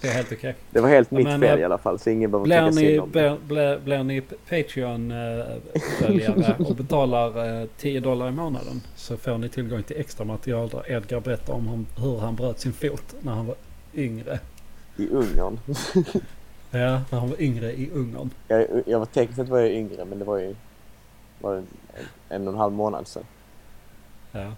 [0.00, 0.54] Det är helt okej.
[0.70, 3.00] Det var helt mitt men, fel eh, i alla fall så ingen behöver ni, synd
[3.00, 9.38] om blir, blir, blir ni Patreon-följare och betalar eh, 10 dollar i månaden så får
[9.38, 13.32] ni tillgång till extra material där Edgar berättar om hur han bröt sin fot när
[13.32, 13.56] han var
[13.94, 14.40] yngre.
[14.96, 15.58] I Ungern.
[16.70, 18.30] Ja, när han var yngre i Ungern.
[18.48, 20.54] Jag, jag var tekniskt sett var jag yngre men det var ju
[21.40, 21.66] var det en,
[22.28, 23.24] en och en halv månad sedan.
[24.32, 24.52] Ja.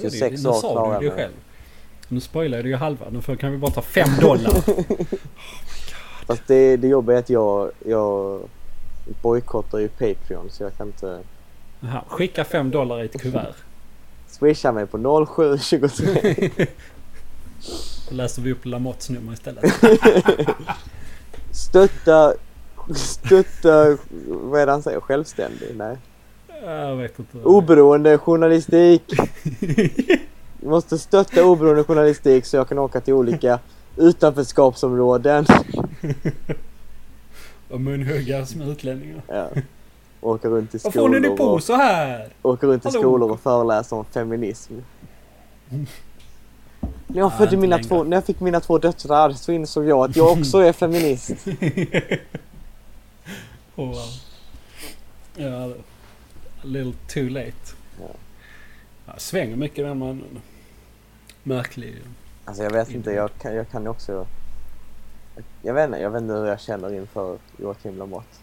[0.00, 1.24] 26 nu år sa klarar du det ju jag mig.
[1.24, 1.34] själv.
[2.08, 3.06] Nu spoilar du ju halva.
[3.10, 4.52] Nu kan vi bara ta 5 dollar.
[6.26, 8.40] Fast det, det jobbiga är att jag, jag
[9.22, 11.20] bojkottar ju Patreon så jag kan inte
[11.80, 13.54] Jaha, skicka 5 dollar i ett kuvert.
[14.28, 16.50] swisha mig på 0723.
[18.10, 19.64] Då läser vi upp Lamotts nummer istället.
[21.50, 22.34] Stötta,
[22.96, 23.96] stötta,
[24.28, 25.68] vad är det han säger, självständig?
[25.76, 25.96] Nej.
[26.64, 27.38] Jag vet inte.
[27.38, 29.02] Oberoende journalistik.
[30.60, 33.58] Vi måste stötta oberoende journalistik så jag kan åka till olika
[33.96, 35.46] utanförskapsområden.
[37.70, 39.22] Och munhuggas med utlänningar.
[39.26, 39.48] Ja.
[40.20, 42.28] Åka runt i Varför håller ni skolor på så här?
[42.42, 43.00] åka runt i Hallå?
[43.00, 44.72] skolor och föreläsa om feminism.
[47.10, 47.88] När jag, Ja, födde mina längre.
[47.88, 51.30] två, när jag fick mina två döttrar så insåg jag att jag också är feminist.
[53.74, 53.96] Och, uh,
[55.36, 55.64] ja,
[56.60, 57.52] a little too late.
[58.00, 58.06] Ja.
[59.06, 60.40] Ja, svänger mycket den mannen.
[61.42, 62.02] Märklig.
[62.44, 64.26] Alltså jag vet inte, jag kan, jag kan också...
[65.62, 68.36] Jag vet inte, jag vet inte hur jag känner inför Joakim Lamotte.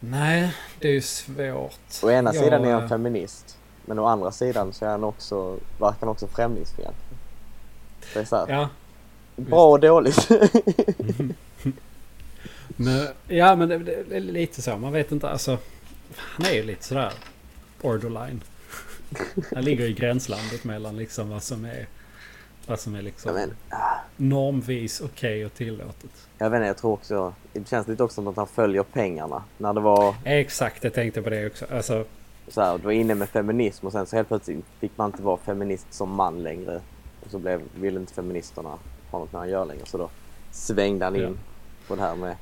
[0.00, 2.02] Nej, det är ju svårt.
[2.02, 3.58] Å ena Jag, sidan är eh, han feminist.
[3.86, 7.11] Men å andra sidan så är han också, verkar han också främlingsfientlig.
[8.14, 8.68] Det är så här, Ja,
[9.36, 10.28] bra och dåligt.
[12.76, 14.76] men, ja, men det, det är lite så.
[14.76, 15.28] Man vet inte.
[15.28, 15.58] Alltså,
[16.16, 17.12] han är ju lite sådär
[17.82, 18.42] borderline.
[19.54, 21.86] Han ligger i gränslandet mellan liksom vad som är
[22.66, 23.54] vad som är liksom men,
[24.16, 26.10] normvis okej och tillåtet.
[26.38, 29.42] jag vet inte, jag tror också, det känns lite också som att han följer pengarna.
[29.58, 31.66] När det var, Exakt, jag tänkte på det också.
[31.70, 32.04] Alltså,
[32.48, 35.22] så här, du var inne med feminism och sen så helt plötsligt fick man inte
[35.22, 36.80] vara feminist som man längre.
[37.24, 38.78] Och så blev, ville inte feministerna
[39.10, 40.10] ha något med han gör längre så då
[40.50, 41.30] svängde han in Ja.
[41.88, 42.36] på det här med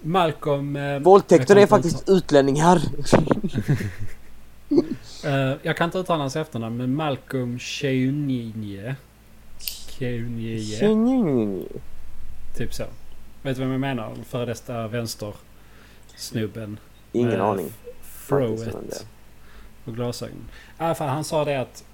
[0.00, 0.76] Malcolm...
[0.76, 2.82] Eh, Våldtäkter jag är faktiskt utlänningar!
[3.04, 3.88] uttala-
[5.52, 8.96] eh, jag kan inte uttala hans efternamn men Malcolm Cheunije.
[9.98, 11.64] Cheunije.
[12.56, 12.84] Typ så.
[13.42, 14.14] Vet du vem jag menar?
[14.26, 16.78] Före detta vänstersnubben.
[17.12, 17.72] Ingen aning.
[18.02, 19.06] Froet.
[19.84, 20.36] Och glasögon.
[20.78, 21.84] I alla fall, han sa det att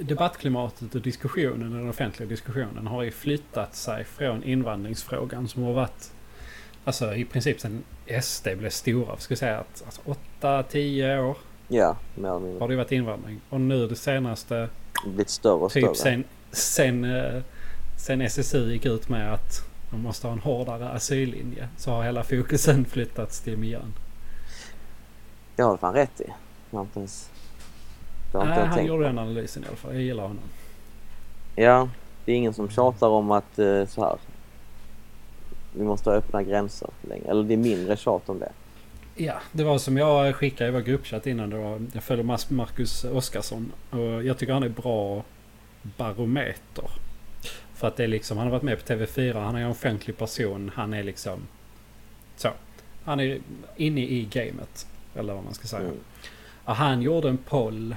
[0.00, 6.12] debattklimatet och diskussionen, den offentliga diskussionen har ju flyttat sig från invandringsfrågan som har varit
[6.84, 7.82] Alltså i princip sen
[8.22, 10.02] SD blev stora, ska säga att alltså,
[10.40, 11.36] 8-10 år
[11.68, 12.60] Ja, mer eller mindre.
[12.60, 13.40] har det varit invandring.
[13.48, 14.68] Och nu det senaste,
[15.06, 15.94] Blivit större och typ större.
[15.94, 17.42] sen, sen, eh,
[17.98, 22.22] sen SSU gick ut med att man måste ha en hårdare asyllinje så har hela
[22.24, 23.94] fokusen flyttats till miljön.
[25.56, 26.24] Det har du fan rätt i.
[26.70, 27.28] Jag har inte ens...
[27.30, 29.94] Det har inte Nej, han tänkt gjorde den analysen i alla fall.
[29.94, 30.44] Jag gillar honom.
[31.56, 31.88] Ja,
[32.24, 34.16] det är ingen som tjatar om att eh, så här.
[35.74, 37.30] Vi måste ha öppna gränser längre.
[37.30, 38.52] Eller det är mindre tjat om det.
[39.14, 41.50] Ja, det var som jag skickade i vår gruppchatt innan.
[41.50, 43.72] Det var, jag följer Marcus Oskarsson.
[43.90, 45.24] Och jag tycker han är bra
[45.82, 46.90] barometer.
[47.74, 50.18] För att det är liksom, han har varit med på TV4, han är en offentlig
[50.18, 50.70] person.
[50.74, 51.40] Han är liksom
[52.36, 52.48] så.
[53.04, 53.40] Han är
[53.76, 54.86] inne i gamet.
[55.14, 55.82] Eller vad man ska säga.
[55.82, 55.96] Mm.
[56.64, 57.96] Och han gjorde en poll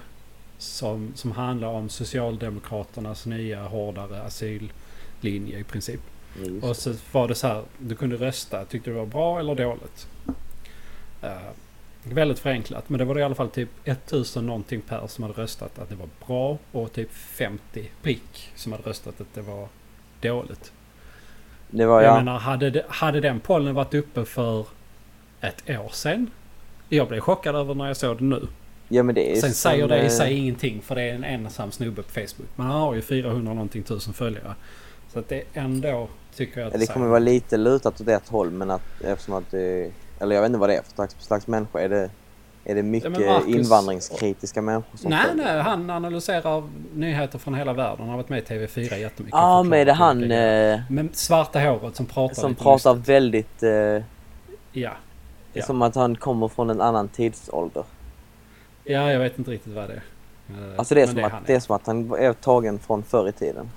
[0.66, 6.02] som, som handlar om Socialdemokraternas nya hårdare asyllinje i princip.
[6.44, 6.64] Just.
[6.66, 10.08] Och så var det så här, du kunde rösta, tyckte det var bra eller dåligt.
[11.22, 11.38] Eh,
[12.04, 15.80] väldigt förenklat, men det var i alla fall typ 1000 någonting per som hade röstat
[15.80, 19.68] att det var bra och typ 50 prick som hade röstat att det var
[20.22, 20.72] dåligt.
[21.70, 22.16] Det var Jag ja.
[22.18, 24.68] menar, hade, det, hade den pollen varit uppe för
[25.42, 26.32] ett år sedan?
[26.90, 28.48] Jag blev chockad över när jag såg det nu.
[28.90, 31.14] Ja men det är Sen som, säger det i eh, sig ingenting för det är
[31.14, 32.50] en ensam snubbe på Facebook.
[32.56, 34.56] Men han har ju 400 någonting tusen följare.
[35.14, 38.30] Så att det ändå tycker jag att Ja, det kommer vara lite lutat åt ett
[38.30, 39.92] håll men att eftersom att det...
[40.20, 41.80] Eller jag vet inte vad det är för slags, slags människa.
[41.80, 42.10] Är det,
[42.66, 45.46] är det mycket men Marcus- invandringskritiska människor som Nej, följer?
[45.54, 47.98] nej, han analyserar nyheter från hela världen.
[48.00, 49.38] Han har varit med i TV4 jättemycket.
[49.38, 53.64] Ja men är det han eh, Men svarta håret som pratar som pratar väldigt...
[53.64, 54.04] Eh,
[54.72, 54.92] Ja.
[55.54, 55.64] Ja.
[55.66, 57.84] som att han kommer från en annan tidsålder.
[58.86, 60.02] Ja, jag vet inte riktigt vad det är.
[60.72, 63.04] Eh, Alltså det är, som han att, det är som att han är tagen från
[63.04, 63.70] förr i tiden.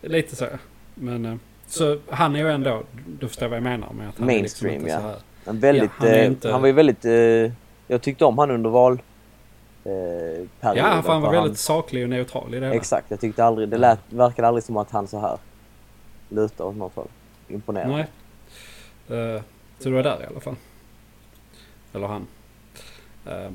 [0.00, 0.46] Lite så.
[0.94, 1.34] Men eh,
[1.66, 2.82] så han är ju ändå,
[3.20, 5.16] du förstår vad jag menar med att han Mainstream, är liksom inte ja.
[5.44, 5.60] så här.
[5.60, 7.04] Väldigt, Ja, han är eh, inte- han var ju väldigt...
[7.86, 9.02] Jag tyckte om han under val...
[9.84, 9.92] Eh,
[10.60, 12.76] Ja, han var väldigt saklig och neutral i det hela.
[12.76, 13.68] Exakt, jag tyckte aldrig...
[13.68, 15.38] Det lät, verkade aldrig som att han så här
[16.28, 17.08] lutar åt något håll.
[17.48, 18.06] Imponerande.
[19.08, 19.34] Nej.
[19.34, 19.42] Eh,
[19.78, 20.56] så du var där i alla fall.
[21.92, 22.26] Eller han.
[23.26, 23.50] Eh,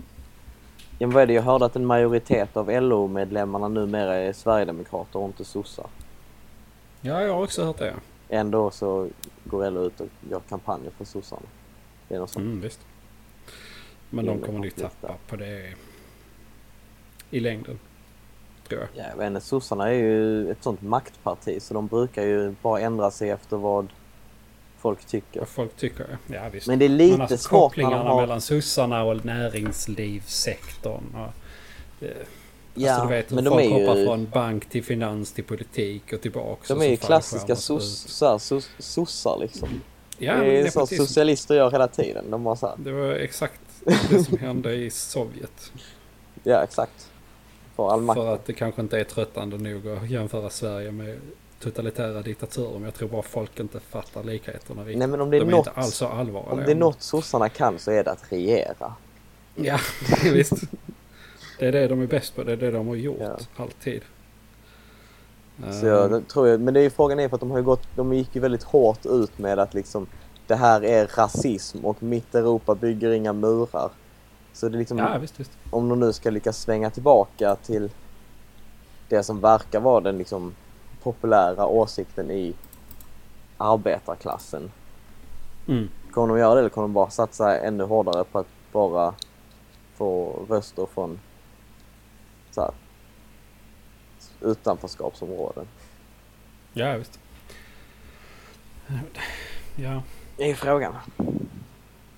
[1.02, 1.34] Ja, vad är det?
[1.34, 5.86] Jag hörde att en majoritet av LO-medlemmarna numera är Sverigedemokrater och inte sossar.
[7.02, 7.94] ja, jag har också hört det.
[8.30, 9.08] Ändå så
[9.44, 11.42] går LO ut och gör kampanjer för sossarna.
[12.08, 12.46] Det är något sånt.
[12.46, 12.80] Mm, visst.
[14.10, 15.74] Men de kommer konflikt tappa på det
[17.30, 17.80] i längden.
[18.68, 18.90] Tror jag.
[18.94, 22.80] Ja, jag vet inte, sossarna är ju ett sånt maktparti så de brukar ju bara
[22.80, 23.88] ändra sig efter vad
[24.82, 25.40] folk tycker.
[25.40, 26.18] Vad folk tycker.
[26.28, 26.68] Ja, visst.
[26.68, 28.22] Men det är lite alltså, svårt när kopplingarna de har...
[28.22, 31.04] mellan sossarna och näringslivssektorn.
[31.16, 31.34] Och,
[32.06, 32.12] eh,
[32.74, 36.14] Ja, alltså, du vet men de folk ju- hoppar från bank till finans till politik
[36.14, 36.68] och tillbaks.
[36.68, 39.70] De är ju klassiska fallskärmar sos, sossar liksom.
[40.18, 42.32] Ja, det är det, så socialister gör hela tiden.
[42.32, 43.62] De så här, det var exakt
[44.10, 45.72] det som hände i Sovjet.
[46.44, 47.10] ja exakt.
[47.76, 48.20] Makt.
[48.20, 51.20] För att det kanske inte är tröttande nog att jämföra Sverige med
[51.60, 52.74] totalitära diktaturer.
[52.74, 54.98] Men jag tror bara folk inte fattar likheterna riktigt.
[55.00, 56.52] Nej men om det är De är något, inte alls så allvarliga.
[56.52, 58.94] om det är något sossarna kan så är det att regera.
[59.56, 59.80] Ja,
[60.24, 60.54] visst.
[61.60, 62.44] Det är det de är bäst på.
[62.44, 63.18] Det är det de har gjort.
[63.20, 63.38] Ja.
[63.58, 64.02] Alltid.
[65.82, 67.58] Så jag Ehm, tror jag, men det är ju frågan är för att de har
[67.58, 70.08] ju gått, de gick ju väldigt hårt ut med att liksom
[70.48, 73.92] det här är rasism och mitt Europa bygger inga murar.
[74.54, 75.52] Så det är liksom, ja, visst, visst.
[75.70, 77.90] om de nu ska lyckas svänga tillbaka till
[79.10, 80.54] det som verkar vara den liksom
[81.04, 82.54] populära åsikten i
[83.58, 84.72] arbetarklassen.
[85.68, 85.90] Mm.
[86.12, 89.14] Kommer de göra det eller kommer de bara satsa ännu hårdare på att bara
[89.96, 91.20] få röster från
[92.52, 92.72] så här,
[94.42, 95.68] utanförskapsområden?
[96.74, 97.20] Ja, visst.
[99.76, 100.04] Ja.
[100.38, 100.96] Det är frågan.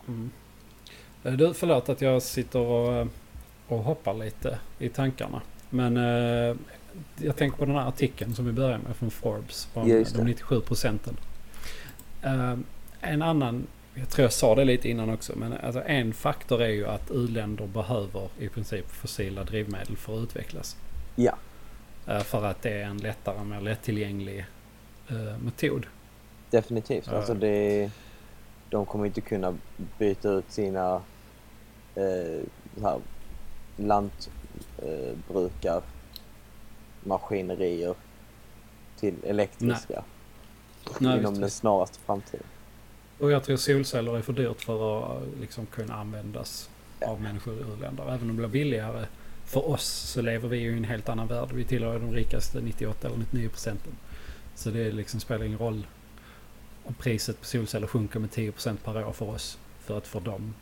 [0.08, 0.30] Mm.
[1.24, 3.08] Eh, Du, förlåt att jag sitter och, eh,
[3.68, 5.42] och hoppar lite i tankarna.
[5.70, 6.56] Men eh,
[7.18, 9.68] jag tänker på den här artikeln som vi började med från Forbes.
[9.74, 10.24] Ja, just de det.
[10.26, 11.18] 97 procenten.
[12.22, 12.58] Eh,
[13.02, 15.34] en annan Jag tror jag sa det lite innan också.
[15.36, 20.24] Men alltså en faktor är ju att u-länder behöver i princip fossila drivmedel för att
[20.24, 20.78] utvecklas.
[21.16, 21.36] Ja.
[22.08, 24.46] Eh, För att det är en lättare, mer lättillgänglig
[25.10, 25.86] eh, metod.
[26.50, 27.08] Definitivt.
[27.08, 27.14] Ja.
[27.18, 27.92] Alltså det,
[28.70, 29.58] de kommer inte kunna
[29.98, 31.02] byta ut sina
[32.82, 33.00] här,
[33.78, 35.82] lantbrukar
[37.04, 37.96] maskinerier
[39.00, 40.04] till elektriska
[41.00, 42.46] Nej, inom visst, den snaraste framtiden.
[43.20, 47.08] Och jag tror solceller är för dyrt för att liksom kunna användas Ja.
[47.08, 48.04] av människor i u-länder.
[48.04, 49.06] Även om det blir billigare.
[49.46, 51.50] För oss så lever vi ju i en helt annan värld.
[51.54, 53.94] Vi tillhör de rikaste 98 eller 99 procenten.
[54.56, 55.88] Så det liksom spelar ingen roll
[56.86, 59.58] om priset på solceller sjunker med 10 procent per år för oss.
[59.80, 60.54] För att för dem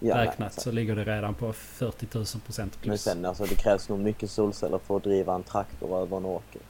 [0.00, 3.02] Ja, räknat så ligger det redan på 40 000 procent Men plus.
[3.02, 6.60] sen alltså det krävs nog mycket solceller för att driva en traktor över en åker.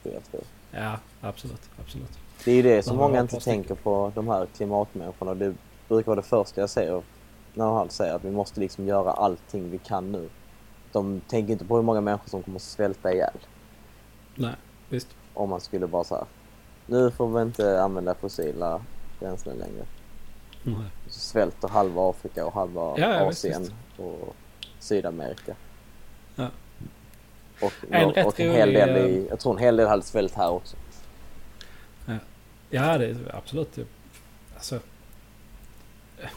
[0.00, 0.40] Skulle jag tro.
[0.70, 1.70] Ja, absolut.
[1.80, 2.18] absolut.
[2.44, 5.34] Det är ju det som många inte tänker på, de här klimatmänniskorna.
[5.34, 5.54] Det
[5.88, 7.02] brukar vara det första jag säger
[7.54, 10.28] när han säger att vi måste liksom göra allting vi kan nu.
[10.92, 13.38] De tänker inte på hur många människor som kommer att svälta ihjäl
[14.34, 14.54] Nej,
[14.88, 15.08] visst.
[15.34, 16.26] om man skulle bara säga
[16.86, 18.80] nu får vi inte använda fossila
[19.20, 19.86] bränslen längre.
[21.08, 23.72] Så svälter halva Afrika och halva Ja, ja, visst, Asien visst.
[23.96, 24.36] och
[24.78, 25.54] Sydamerika.
[26.36, 26.48] Ja.
[27.62, 30.34] Och, En och, rätt en hel del i, jag tror en hel del hade svält
[30.34, 30.76] här också.
[32.70, 33.74] Ja, det är absolut.
[33.74, 33.86] Det-
[34.54, 34.74] Alltså,
[36.22, 36.28] eh,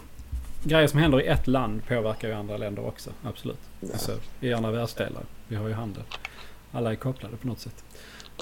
[0.64, 3.10] grejer som händer i ett land påverkar ju andra länder också.
[3.24, 3.60] Absolut.
[3.80, 3.88] Ja.
[3.94, 4.12] Alltså,
[4.42, 5.24] I andra världsdelar.
[5.48, 6.04] Vi har ju handel.
[6.72, 7.84] Alla är kopplade på något sätt.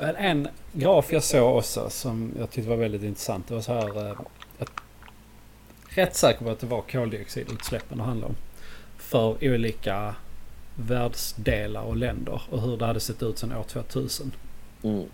[0.01, 3.47] En, en graf jag såg också som jag tyckte var väldigt intressant.
[3.47, 4.07] Det var så här.
[4.09, 4.19] eh,
[4.59, 4.71] att,
[5.89, 8.35] rätt säker på att det var koldioxidutsläppen det handlade om.
[8.97, 10.15] För olika
[10.75, 12.41] världsdelar och länder.
[12.49, 14.31] Och hur det hade sett ut sedan år 2000.
[14.83, 15.05] Mm.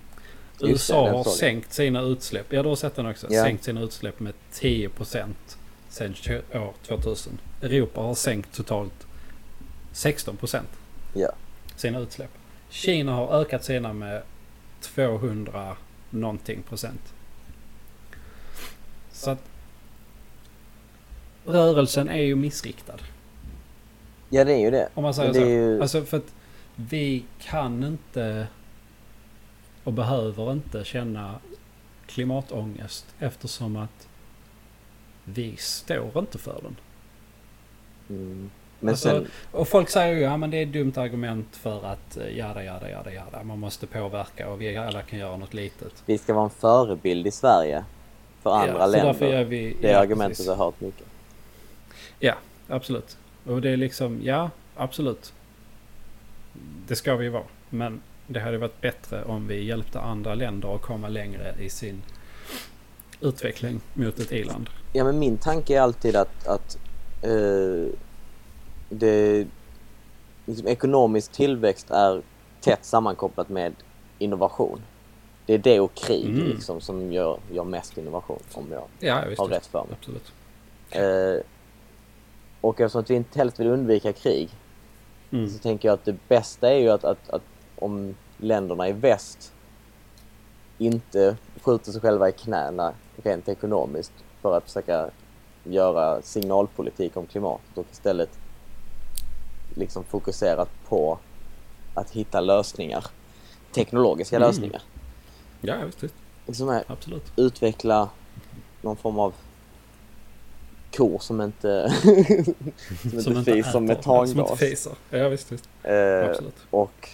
[0.62, 2.54] USA har sänkt sina utsläpp.
[2.54, 3.28] Ja, du har sett den också.
[3.30, 3.44] Ja.
[3.44, 5.34] Sänkt sina utsläpp med 10%
[5.90, 6.16] sedan
[6.54, 7.40] år 2000.
[7.62, 9.08] Europa har sänkt totalt
[9.94, 10.62] 16%
[11.14, 11.30] Ja.
[11.76, 12.32] sina utsläpp.
[12.70, 14.22] Kina har ökat sina med
[14.82, 15.78] 200
[16.10, 17.14] någonting procent.
[19.12, 19.40] Så att
[21.46, 22.98] rörelsen är ju missriktad.
[24.30, 24.90] ja, det är ju det.
[24.94, 25.40] Om man säger så.
[25.40, 25.82] ju...
[25.82, 26.34] Alltså för att
[26.76, 28.48] vi kan inte
[29.84, 31.36] och behöver inte känna
[32.06, 34.08] klimatångest eftersom att
[35.24, 36.76] vi står inte för den.
[38.10, 38.52] Mm.
[38.80, 41.86] Men Alltså, sen, Och folk säger ju ja men det är ett dumt argument för
[41.86, 43.44] att eh, jada jada jada jada.
[43.44, 46.04] Man måste påverka och vi alla kan göra något litet.
[46.06, 47.84] vi ska vara en förebild i Sverige
[48.42, 49.44] för andra ja, länder.
[49.44, 50.48] vi, Det ja, argumentet precis.
[50.48, 51.08] har jag hört mycket.
[52.68, 53.18] Absolut.
[53.46, 55.34] Och det är liksom, ja absolut.
[56.88, 57.44] Det ska vi vara.
[57.70, 62.02] Men det hade varit bättre om vi hjälpte andra länder att komma längre i sin
[63.22, 64.70] utveckling mot ett i-land.
[64.94, 66.78] Ja, men min tanke är alltid att, att
[67.22, 67.88] eh,
[68.90, 69.48] det,
[70.46, 72.22] liksom, ekonomisk tillväxt är
[72.62, 73.74] tätt sammankopplat med
[74.20, 74.82] innovation.
[75.46, 76.48] Det är det och krig Mm.
[76.48, 79.96] liksom, som gör, gör mest innovation, om jag Ja, har rätt för mig.
[80.00, 80.32] Absolut.
[80.90, 81.44] Eh,
[82.64, 84.50] och eftersom att vi inte helst vill undvika krig
[85.32, 85.50] Mm.
[85.50, 87.42] så tänker jag att det bästa är ju att, att, att
[87.76, 89.54] om länderna i väst
[90.78, 95.10] inte skjuter sig själva i knäna rent ekonomiskt för att försöka
[95.64, 98.30] göra signalpolitik om klimatet och istället
[99.76, 101.20] liksom fokuserat på
[101.94, 103.06] att hitta lösningar,
[103.72, 104.48] teknologiska Mm.
[104.48, 104.82] lösningar.
[105.62, 106.14] Ja, visst.
[106.46, 107.32] Liksom Absolut.
[107.36, 108.10] utveckla
[108.82, 109.34] någon form av
[110.98, 111.94] kor som inte,
[113.24, 114.30] som inte fiser äter, metangas.
[114.32, 114.94] Som inte fiser.
[115.10, 115.52] Ja, visst.
[115.52, 115.70] visst.
[115.84, 116.56] Eh, Absolut.
[116.70, 117.10] och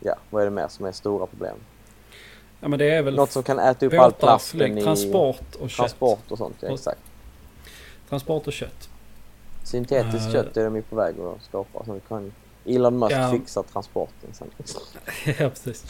[0.00, 1.56] ja, vad är det mer som är stora problem?
[2.60, 5.70] Ja, men det är väl Något som kan äta upp all plasten i transport och
[5.70, 5.76] kött.
[5.76, 6.56] transport och sånt.
[6.60, 7.00] Ja, exakt.
[8.08, 8.88] Transport och kött.
[9.64, 10.32] Syntetiskt Eh.
[10.32, 11.84] kött är de ju på väg att skapa.
[11.84, 12.32] Så kan
[12.64, 13.30] Elon Musk Ja.
[13.30, 14.48] fixa transporten sen.
[15.38, 15.84] ja, precis.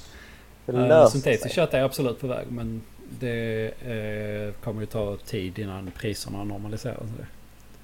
[0.69, 2.83] Uh, syntetiskt kött är absolut på väg men
[3.21, 7.03] det eh, kommer ju ta tid innan priserna normaliseras.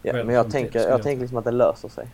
[0.03, 2.09] Ja, men jag tänker, jag tänker liksom att det löser sig.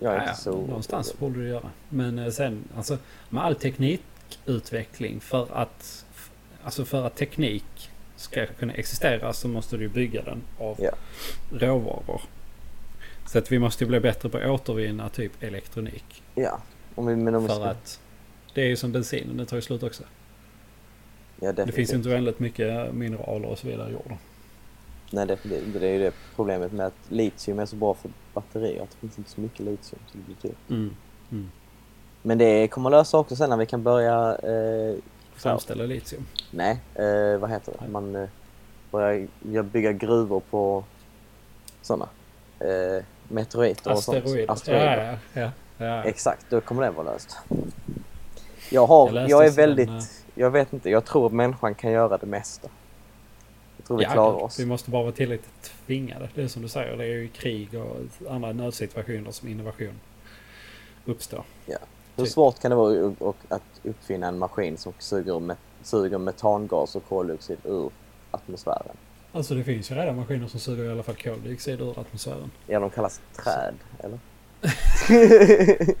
[0.00, 0.50] Jag är Ja, inte så...
[0.66, 1.70] någonstans borde det göra.
[1.88, 2.98] Men eh, sen, alltså
[3.30, 6.04] med all teknikutveckling för att,
[6.64, 10.90] alltså för att teknik ska kunna existera så måste du bygga den av Ja.
[11.52, 12.20] råvaror.
[13.26, 16.22] Så att vi måste bli bättre på att återvinna typ elektronik.
[16.34, 16.60] Ja,
[16.94, 17.64] om vi, men om vi För ska...
[17.64, 18.00] att
[18.54, 20.02] det är ju som bensinen, det tar ju slut också.
[21.40, 24.18] Ja, Det finns ju inte väldigt mycket mineraler och så vidare i jorden.
[25.10, 25.80] Nej, definitivt.
[25.80, 28.82] Det är ju det problemet med att litium är så bra för batterier.
[28.82, 30.00] Att det finns inte så mycket litium.
[30.06, 30.70] Så det blir dyrt.
[30.70, 30.94] Mm.
[31.32, 31.50] Mm.
[32.22, 34.36] Men det kommer lösa också sen när vi kan börja...
[34.36, 34.94] Eh,
[35.34, 36.26] Framställa litium.
[36.50, 37.88] nej, eh, vad heter det?
[37.88, 38.16] Man...
[38.16, 38.28] Eh,
[38.90, 40.84] börjar bygga gruvor på
[41.82, 42.08] sådana.
[42.60, 44.24] Eh, meteoriter och sånt.
[44.48, 45.18] Asteroider.
[45.32, 45.50] Ja, ja,
[45.86, 46.04] ja.
[46.04, 47.36] Exakt, då kommer det vara löst.
[48.70, 49.96] Jag, har, Jag jag är väldigt, eh,
[50.38, 52.68] jag vet inte, jag tror människan kan göra det mesta.
[53.76, 54.60] Jag tror vi Ja, klarar oss.
[54.60, 56.28] Vi måste bara vara tillräckligt tvingade.
[56.34, 57.96] Det är som du säger, det är ju krig och
[58.34, 59.92] andra nödsituationer som innovation
[61.04, 61.44] uppstår.
[62.16, 62.32] Hur typ.
[62.32, 63.12] svårt kan det vara
[63.48, 67.90] att uppfinna en maskin som suger, met- suger metangas och koldioxid ur
[68.30, 68.96] atmosfären?
[69.32, 72.50] Alltså det finns ju redan maskiner som suger i alla fall koldioxid ur atmosfären.
[72.66, 74.18] Ja, de kallas träd, eller?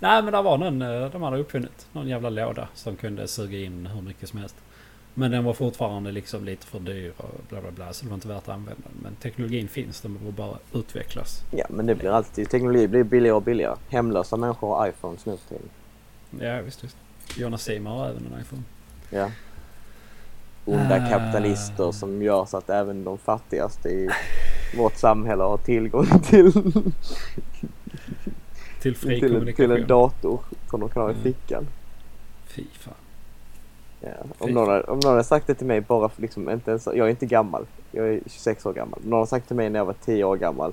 [0.00, 1.86] Nej men det var någon eh, de hade uppfunnit.
[1.92, 4.56] Någon jävla låda som kunde suga in hur mycket som helst.
[5.14, 7.92] Men den var fortfarande liksom lite för dyr och bla bla bla.
[7.92, 9.02] Så det var inte värt att använda den.
[9.02, 11.42] Men teknologin finns, den behöver bara utvecklas.
[11.50, 13.76] Ja, men det blir alltid, teknologi blir billigare och billigare.
[13.88, 15.68] Hemlösa människor har iPhones nu tiden.
[16.40, 16.96] Ja visst visst.
[17.36, 18.62] Jonas Sima har även en iPhone.
[19.10, 19.30] Ja.
[20.64, 21.08] Onda Ah.
[21.08, 24.08] kapitalister som gör så att även de fattigaste i
[24.78, 26.52] vårt samhälle har tillgång till,
[28.80, 29.70] Till fri till, en, kommunikation.
[29.70, 31.22] till en dator som de kan ha i Mm.
[31.24, 31.66] fickan.
[32.46, 32.94] Fy fan.
[34.00, 34.08] Ja.
[34.24, 36.70] Fy Om, någon har, om någon har sagt det till mig bara för liksom, inte
[36.70, 39.00] ens, jag är inte gammal, jag är 26 år gammal.
[39.04, 40.72] Någon har sagt till mig när jag var 10 år gammal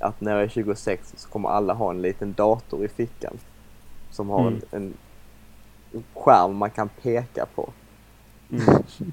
[0.00, 3.38] att när jag är 26 så kommer alla ha en liten dator i fickan.
[4.10, 4.60] Som har Mm.
[4.70, 4.94] en,
[5.92, 7.70] en skärm man kan peka på.
[8.52, 8.64] Mm.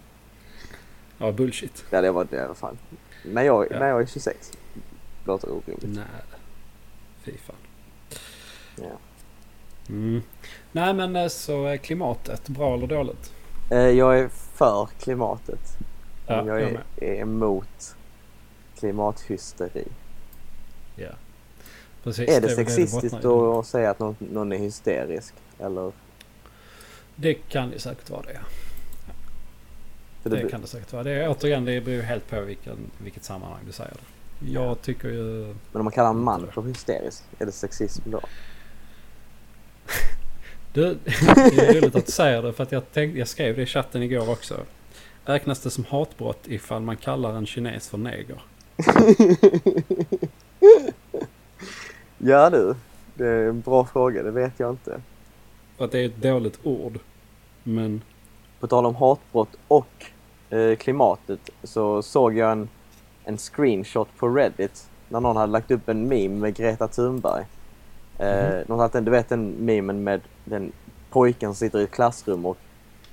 [1.17, 1.85] Ja bullshit.
[1.89, 2.77] Ja det var det fall.
[3.25, 3.79] När jag, Ja.
[3.79, 4.51] när jag är 26.
[5.25, 5.83] Låter orimligt.
[5.95, 6.03] Nej.
[7.23, 7.55] Fy fan.
[8.75, 8.97] Ja.
[9.89, 10.21] Mm.
[10.71, 13.33] Nej men eh, så klimatet, bra eller dåligt?
[13.71, 15.77] Eh, Jag är för klimatet.
[16.27, 17.95] Ja, jag jag är, emot
[18.79, 19.87] klimathysteri.
[20.95, 21.09] Ja.
[22.03, 25.33] Precis, är det väl sexistiskt då att säga att någon, någon är hysterisk?
[25.59, 25.91] Eller?
[27.15, 28.39] Det kan ju säkert vara det.
[30.23, 31.03] För Det det, kan det säkert vara.
[31.03, 34.51] Det är, återigen, det beror helt på vilken, vilket sammanhang du säger det.
[34.51, 35.45] Jag tycker ju...
[35.71, 38.21] Men om man kallar en man för hysterisk, är det sexism då?
[40.73, 40.97] Du,
[41.35, 43.65] det är roligt att du säger det för att jag, tänkte, jag skrev det i
[43.65, 44.55] chatten igår också.
[45.25, 48.41] Räknas det som hatbrott ifall man kallar en kines för neger?
[52.17, 52.75] Ja du,
[53.15, 55.01] det är en bra fråga, det vet jag inte.
[55.77, 56.99] För att det är ett dåligt ord.
[57.63, 58.01] Men...
[58.59, 60.05] På tal om hatbrott och
[60.49, 62.69] eh, klimatet så såg jag en,
[63.23, 67.45] en screenshot på Reddit när någon hade lagt upp en meme med Greta Thunberg.
[68.19, 68.79] Eh, Mhm.
[68.79, 70.71] Hade den, du vet den memen med den
[71.09, 72.57] pojken som sitter i ett klassrum och,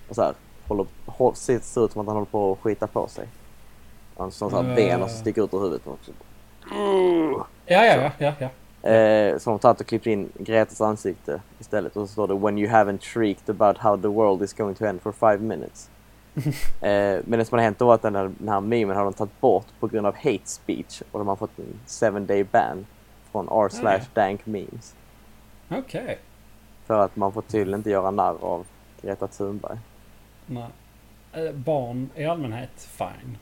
[0.08, 0.34] och så här,
[0.68, 3.28] håller, håll, ser, ser ut som att han håller på att skita på sig.
[4.16, 4.74] Han har Eh.
[4.74, 5.86] ben och så sticker ut ur huvudet.
[5.86, 6.12] Och så.
[7.66, 8.32] Ja, ja, ja, ja.
[8.38, 8.48] ja.
[8.90, 12.58] Eh, så de tagit och klippt in Gretas ansikte istället och så står det When
[12.58, 15.90] you haven't shrieked about how the world is going to end for five minutes.
[16.80, 19.04] eh, men det som har hänt då var att den här, den här memen har
[19.04, 22.44] de tagit bort på grund av hate speech och de har fått en seven day
[22.44, 22.86] ban
[23.32, 24.94] från r slash dank memes.
[25.70, 26.18] Okej.
[26.86, 28.66] För att man får tydligen inte göra narr av
[29.02, 29.78] Greta Thunberg.
[30.46, 30.66] Nej.
[31.32, 33.38] Eh, Barn i allmänhet, fine.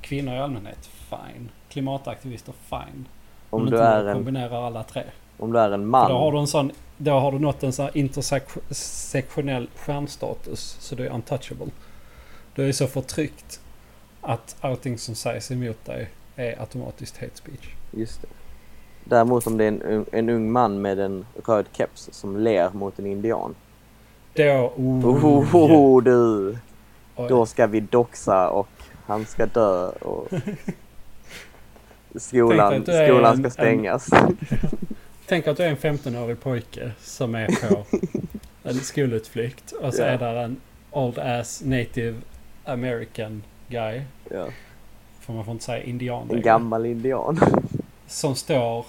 [0.00, 1.50] Kvinnor i allmänhet, fine.
[1.68, 3.08] Klimataktivister, fine.
[3.50, 5.02] Om Men du, är en, kombinerar alla tre.
[5.38, 7.62] om du är en För man, då har du en sån, då har du nått
[7.62, 10.76] en sån här intersektionell stjärnstatus.
[10.80, 11.66] Så du är untouchable.
[12.54, 13.60] Du är så förtryckt
[14.20, 17.74] att allting som sägs emot dig är automatiskt hate speech.
[17.90, 18.28] just det.
[19.08, 22.98] Däremot om det är en, en ung man med en röd keps som ler mot
[22.98, 23.54] en indian.
[24.34, 24.72] Då...
[24.76, 26.50] Oh, Oh, oh, du!
[27.16, 27.28] Oj.
[27.28, 28.68] Då ska vi doxa och
[29.06, 30.28] han ska dö och
[32.16, 34.10] skolan, skolan en- ska en- stängas.
[35.26, 37.84] Tänk att du är en 15-årig pojke som är på
[38.62, 40.06] en skolutflykt och så Ja.
[40.06, 40.56] är där en
[40.90, 42.14] old ass native
[42.64, 44.02] american guy.
[44.30, 44.46] Ja.
[45.20, 47.40] För man får inte säga indian En gammal indian.
[48.06, 48.86] Som står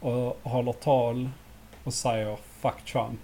[0.00, 1.28] och håller tal
[1.84, 3.16] och säger 'Fuck Trump'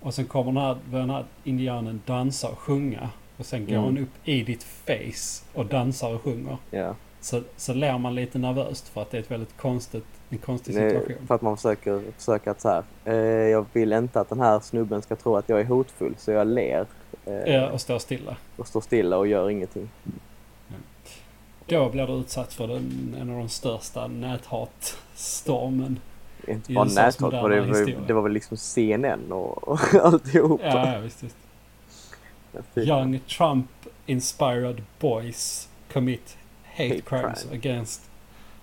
[0.00, 3.10] Och sen kommer den här, den här indianen dansa och sjunga.
[3.36, 3.84] Och sen går Mm.
[3.84, 6.56] han upp i ditt face och dansar och sjunger.
[6.70, 6.94] Ja.
[7.20, 10.74] Så, så ler man lite nervöst för att det är ett väldigt konstigt, en konstig
[10.74, 11.26] situation.
[11.26, 12.82] för att man försöker, försöker att så här.
[13.04, 13.14] Eh,
[13.50, 16.46] jag vill inte att den här snubben ska tro att jag är hotfull så jag
[16.46, 16.86] ler.
[17.26, 18.36] Eh, Ja, och stå stilla.
[18.56, 19.88] Och står stilla och gör ingenting.
[21.66, 26.00] Då blir du utsatt för den, en av de största näthatstormen.
[26.48, 30.64] Inte bara näthat, det, var, det var väl liksom CNN och, och alltihopa.
[30.64, 31.36] Ja, ja visst, visst.
[32.76, 37.54] Young Trump-inspired boys commit hate, Hate crimes crime.
[37.56, 38.10] against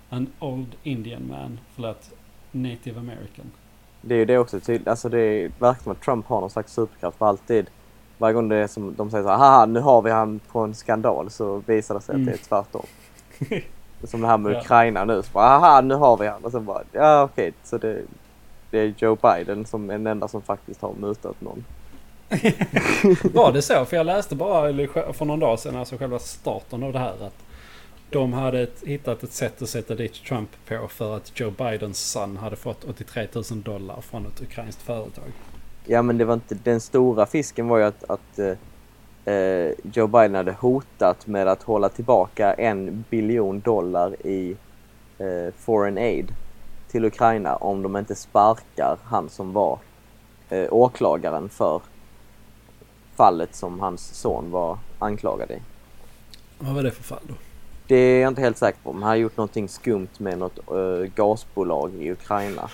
[0.10, 1.60] an old Indian man.
[1.76, 2.10] Förlåt,
[2.52, 3.52] native american.
[4.02, 4.60] Det är ju det också.
[4.86, 7.70] Alltså det verkar som att Trump har någon slags superkraft för alltid
[8.22, 10.60] Varje gång det är som de säger så här, haha nu har vi han på
[10.60, 12.28] en skandal så visar det sig Mm.
[12.28, 12.86] att det är tvärtom.
[14.04, 14.60] som det här med Ja.
[14.62, 15.22] Ukraina nu.
[15.24, 16.46] Så bara, haha nu har vi han.
[16.46, 18.02] Och sen bara, ja okej så det,
[18.72, 21.66] det är Joe Biden som är den enda som faktiskt har mutat någon.
[23.34, 23.86] Var det så?
[23.86, 24.74] För jag läste bara
[25.14, 27.36] för någon dag sedan, alltså själva starten av det här, att
[28.10, 32.12] de hade ett, hittat ett sätt att sätta dit Trump på för att Joe Bidens
[32.12, 35.32] son hade fått 83 000 dollar från ett ukrainskt företag.
[35.92, 40.08] Ja men det var inte, den stora fisken var ju att, att eh, eh, Joe
[40.08, 44.58] Biden hade hotat med att hålla tillbaka en biljon dollar i
[45.18, 46.34] eh, foreign aid
[46.88, 49.80] till Ukraina om de inte sparkar han som var
[50.50, 51.82] eh, åklagaren för
[53.16, 55.62] fallet som hans son var anklagad i.
[56.60, 57.34] Vad var det för fall då?
[57.88, 60.58] Det är jag inte helt säker på, men han har gjort någonting skumt med något
[60.58, 62.70] eh, gasbolag i Ukraina.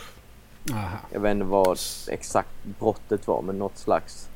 [0.74, 0.97] Aha.
[1.13, 2.49] Jag vet inte vad exakt
[2.80, 4.30] brottet var, men något slags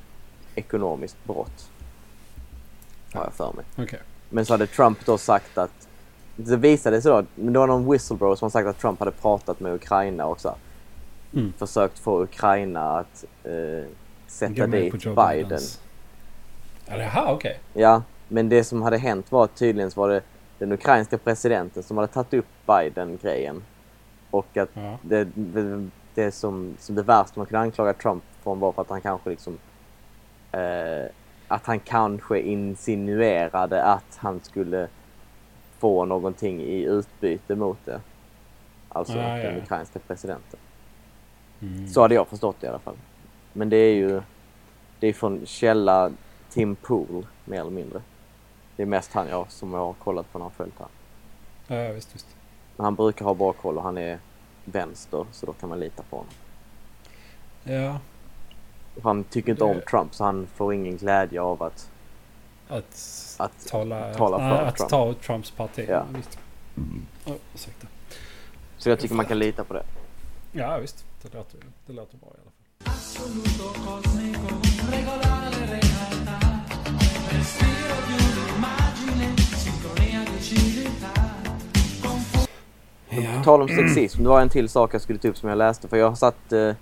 [0.56, 1.70] ekonomiskt brott.
[3.14, 3.66] Har jag för mig.
[3.78, 4.00] Okej.
[4.30, 5.88] Men så hade Trump då sagt att
[6.36, 9.60] det visade sig då, men det var någon whistleblower som sagt att Trump hade pratat
[9.60, 10.56] med Ukraina också.
[11.34, 11.54] Mm.
[11.58, 13.88] Försökt få Ukraina att eh,
[14.28, 15.16] sätta dit Biden.
[15.16, 15.82] Bidens.
[16.86, 17.60] Ja, det här okej.
[17.74, 20.22] Ja, men det som hade hänt var tydligen så var det
[20.60, 23.64] den ukrainska presidenten som hade tagit upp Biden-grejen.
[24.30, 24.98] Och att Ja.
[25.02, 28.90] det, det, det som, som det värsta man kunde anklaga Trump för var för att
[28.90, 29.58] han kanske liksom
[30.52, 31.06] eh,
[31.48, 34.88] att han kanske insinuerade att han skulle
[35.80, 38.02] få någonting i utbyte mot det.
[38.90, 39.62] Alltså ja, den ja.
[39.64, 40.60] ukrainska presidenten.
[41.62, 41.88] Mm.
[41.88, 42.96] Så hade jag förstått det i alla fall.
[43.54, 44.22] Men det är ju
[45.00, 46.12] det är från källa
[46.50, 48.02] Tim Pool mer eller mindre.
[48.76, 50.90] Det är mest han jag som jag har kollat på när han följt han.
[51.68, 52.28] Ja, ja, visst, visst.
[52.76, 54.20] Men han brukar ha bra koll och han är
[54.66, 56.34] vänster så då kan man lita på honom.
[57.64, 58.00] Ja,
[59.04, 61.90] Han tycker inte om Det- Trump så han får ingen glädje av att...
[62.68, 64.90] att, Att tala, tala för nej, att Trump.
[64.90, 65.86] ta Trumps parti.
[65.90, 65.94] Ja.
[65.94, 66.06] Ja.
[66.16, 66.40] Visst.
[67.26, 67.88] Oh, ursäkta.
[68.78, 69.84] Så jag tycker man kan lita på det.
[70.52, 71.06] Ja, visst.
[71.22, 72.52] Det låter, det låter bra i alla
[75.22, 75.31] fall.
[83.16, 85.58] På tal om sexism, det var en till sak jag skulle ta upp som jag
[85.58, 85.88] läste.
[85.88, 86.52] För jag har satt...
[86.54, 86.74] Eh,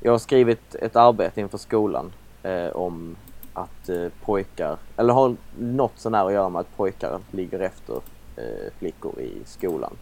[0.00, 2.12] jag har skrivit ett arbete inför skolan
[2.42, 3.16] eh, om
[3.52, 7.94] att eh, pojkar, eller har något sånär att göra med att pojkar ligger efter
[8.36, 9.92] eh, flickor i skolan.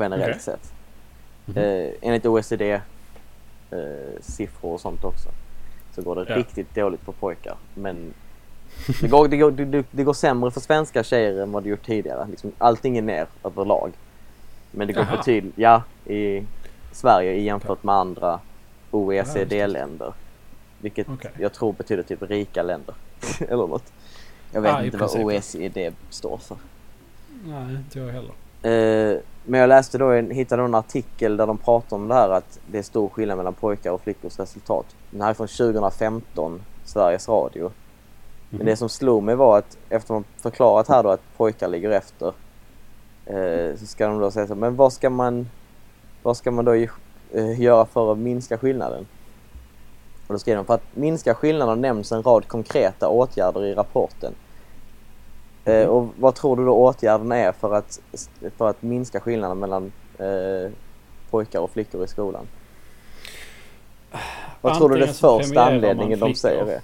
[0.00, 0.40] Generellt Okej.
[0.42, 0.72] sett.
[1.46, 1.56] Mhm.
[1.58, 2.72] Eh, enligt OECD
[3.70, 5.28] eh, siffror och sånt också.
[5.94, 6.36] Så går det Ja.
[6.36, 7.56] riktigt dåligt på pojkar.
[7.74, 8.14] Men
[9.00, 11.86] det går, det, går, det, det går sämre för svenska tjejer än vad det gjort
[11.86, 12.26] tidigare.
[12.30, 13.92] Liksom, allting är ner överlag.
[14.78, 15.16] Men det går Jaha.
[15.16, 16.44] betydligt, ja, i
[16.92, 18.40] Sverige i jämfört med andra
[18.90, 20.12] OECD-länder.
[20.80, 21.30] Vilket Okej.
[21.38, 22.94] jag tror betyder typ rika länder.
[23.40, 23.92] Eller något.
[24.52, 25.20] Jag vet i inte vad.
[25.20, 26.56] OECD står för.
[27.44, 28.32] Nej, inte jag heller.
[28.62, 32.28] Eh, men jag läste då en, hittade en artikel där de pratar om det här
[32.30, 34.86] att det är stor skillnad mellan pojkar och flickors resultat.
[35.10, 37.70] Den här är från 2015, Sveriges Radio.
[38.50, 41.90] Men det som slog mig var att efter man förklarat här då att pojkar ligger
[41.90, 42.32] efter
[43.28, 45.48] eh, så ska de då säga så men vad ska man
[46.22, 49.06] vad ska man då eh, göra för att minska skillnaden?
[50.26, 54.34] Och då skriver de för att minska skillnaden nämns en rad konkreta åtgärder i rapporten.
[55.64, 58.00] Eh, och vad tror du då åtgärderna är för att,
[58.56, 60.70] för att minska skillnaden mellan eh,
[61.30, 62.46] pojkar och flickor i skolan?
[64.60, 66.80] Vad tror du Antingen det första anledningen de säger är?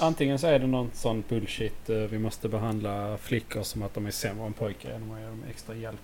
[0.00, 1.90] Antingen så är det någon sån bullshit.
[1.90, 5.26] eh, Vi måste behandla flickor som att de är sämre än pojkar genom att ge
[5.26, 6.00] dem extra hjälp.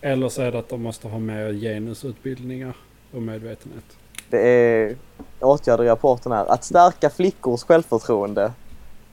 [0.00, 2.74] Eller så är det att de måste ha mer genusutbildningar
[3.14, 3.84] och medvetenhet.
[4.30, 4.96] Det är
[5.40, 6.46] åtgärder i rapporten här.
[6.46, 8.52] Att stärka flickors självförtroende.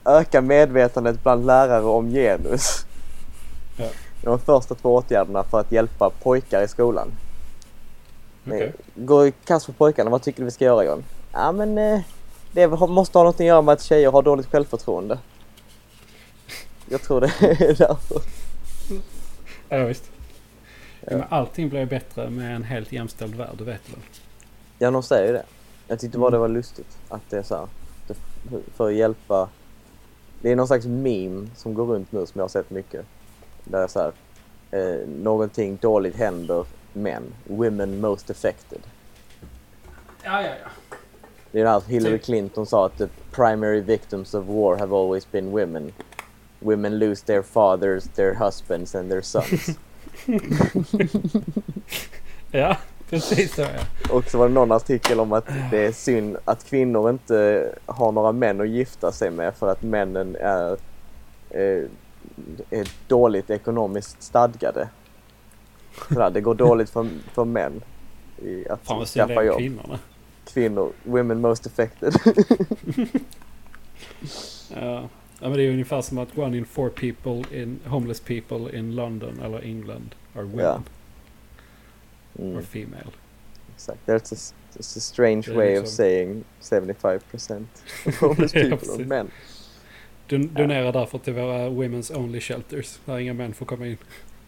[0.04, 2.86] Öka medvetandet bland lärare om genus.
[3.78, 3.84] Ja.
[4.20, 7.08] Det är de första två åtgärderna för att hjälpa pojkar i skolan.
[8.46, 8.72] Okej.
[8.94, 10.10] Gå i kast på pojkarna.
[10.10, 11.04] Vad tycker du vi ska göra John?
[11.32, 12.00] Ja men eh,
[12.54, 15.18] det måste ha något att göra med att tjejer har dåligt självförtroende.
[16.88, 18.20] Jag tror det är därför.
[19.68, 20.10] Ja, visst.
[21.00, 21.16] Ja.
[21.16, 24.00] Men allting blir bättre med en helt jämställd värld, du vet väl?
[24.78, 25.44] Ja, de säger ju det.
[25.88, 27.66] Jag tyckte bara det var lustigt att det är så här.
[28.06, 29.48] Det- För att hjälpa.
[30.42, 33.06] Det är någon slags meme som går runt nu som jag har sett mycket.
[33.64, 34.12] Där är så här.
[34.70, 37.22] Eh, någonting dåligt händer män.
[37.44, 38.80] Women most affected.
[40.22, 40.96] Ja, ja, ja.
[41.54, 42.24] Det är det här Hillary Typ.
[42.24, 45.92] Clinton sa att the primary victims of war have always been women.
[46.60, 49.70] Women lose their fathers, their husbands and their sons.
[52.50, 52.76] Ja,
[53.10, 53.68] Precis så ja.
[54.10, 58.12] Och så var det någon artikel om att det är synd att kvinnor inte har
[58.12, 60.76] några män att gifta sig med för att männen är,
[61.50, 61.88] är,
[62.70, 64.88] är dåligt ekonomiskt stadgade.
[66.08, 67.82] Sådär, det går dåligt för, för män
[68.42, 69.58] i att Fan skaffa jobb.
[69.58, 69.98] kvinnorna.
[70.44, 72.14] Kvinnor, women most affected.
[74.70, 75.08] Ja.
[75.40, 78.94] ja men det är ungefär som att one in four people in homeless people in
[78.94, 80.64] London eller England are women.
[80.64, 80.82] Ja.
[82.38, 83.10] Mm, Or female.
[83.74, 83.98] exakt.
[84.06, 87.64] There's a, a strange way of liksom- saying 75%
[88.06, 89.30] of homeless Ja, people are men.
[90.28, 92.98] Don- donera därför till våra women's only shelters.
[93.04, 93.96] Där inga män får komma in.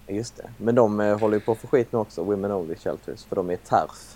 [0.09, 0.51] Just det.
[0.59, 3.51] Men de eh, håller ju på för skit nu också, Women Only Shelters, för de
[3.51, 4.16] är TERF.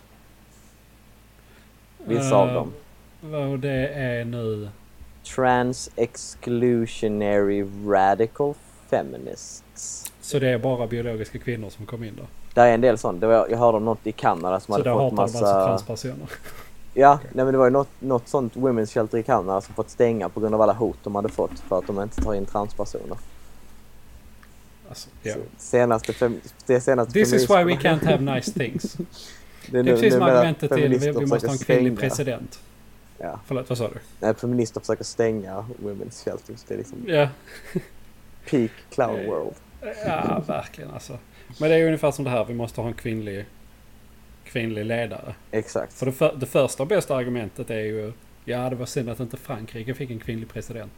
[2.04, 2.72] Vissa av Eh, dem.
[3.20, 4.68] Vad det är nu.
[5.34, 8.54] Trans Exclusionary Radical
[8.90, 10.12] Feminists.
[10.20, 12.22] Så det är bara biologiska kvinnor som kom in då.
[12.54, 13.22] Det är en del sånt.
[13.22, 15.40] Var, jag hörde om något i Kanada som Så hade där fått hatar de alltså
[15.40, 15.66] massa...
[15.66, 16.30] transpersoner.
[16.94, 19.90] Ja, nej, men det var ju något, något sånt Women's Shelter i Kanada som fått
[19.90, 22.46] stänga på grund av alla hot de hade fått för att de inte tar in
[22.46, 23.16] transpersoner.
[24.88, 25.08] Alltså.
[25.22, 28.96] Så Senaste, fem, det senaste This is why we can't have nice things.
[29.66, 32.60] Det är Det är precis som argumentet till vi, vi måste ha en kvinnlig president.
[33.18, 33.40] Ja.
[33.46, 33.98] Förlåt, vad sa du?
[34.20, 36.62] Nej, feminister försöker stänga Women's Shelters.
[36.68, 37.28] Det är liksom Ja,
[38.50, 39.54] peak clown world.
[40.06, 41.18] ja verkligen alltså.
[41.60, 43.46] Men det är ungefär som det här, vi måste ha en kvinnlig,
[44.44, 45.34] kvinnlig ledare.
[45.50, 45.92] Exakt.
[45.92, 48.12] För det, för, det första och bästa argumentet är ju,
[48.44, 50.92] ja det var synd att inte Frankrike fick en kvinnlig president.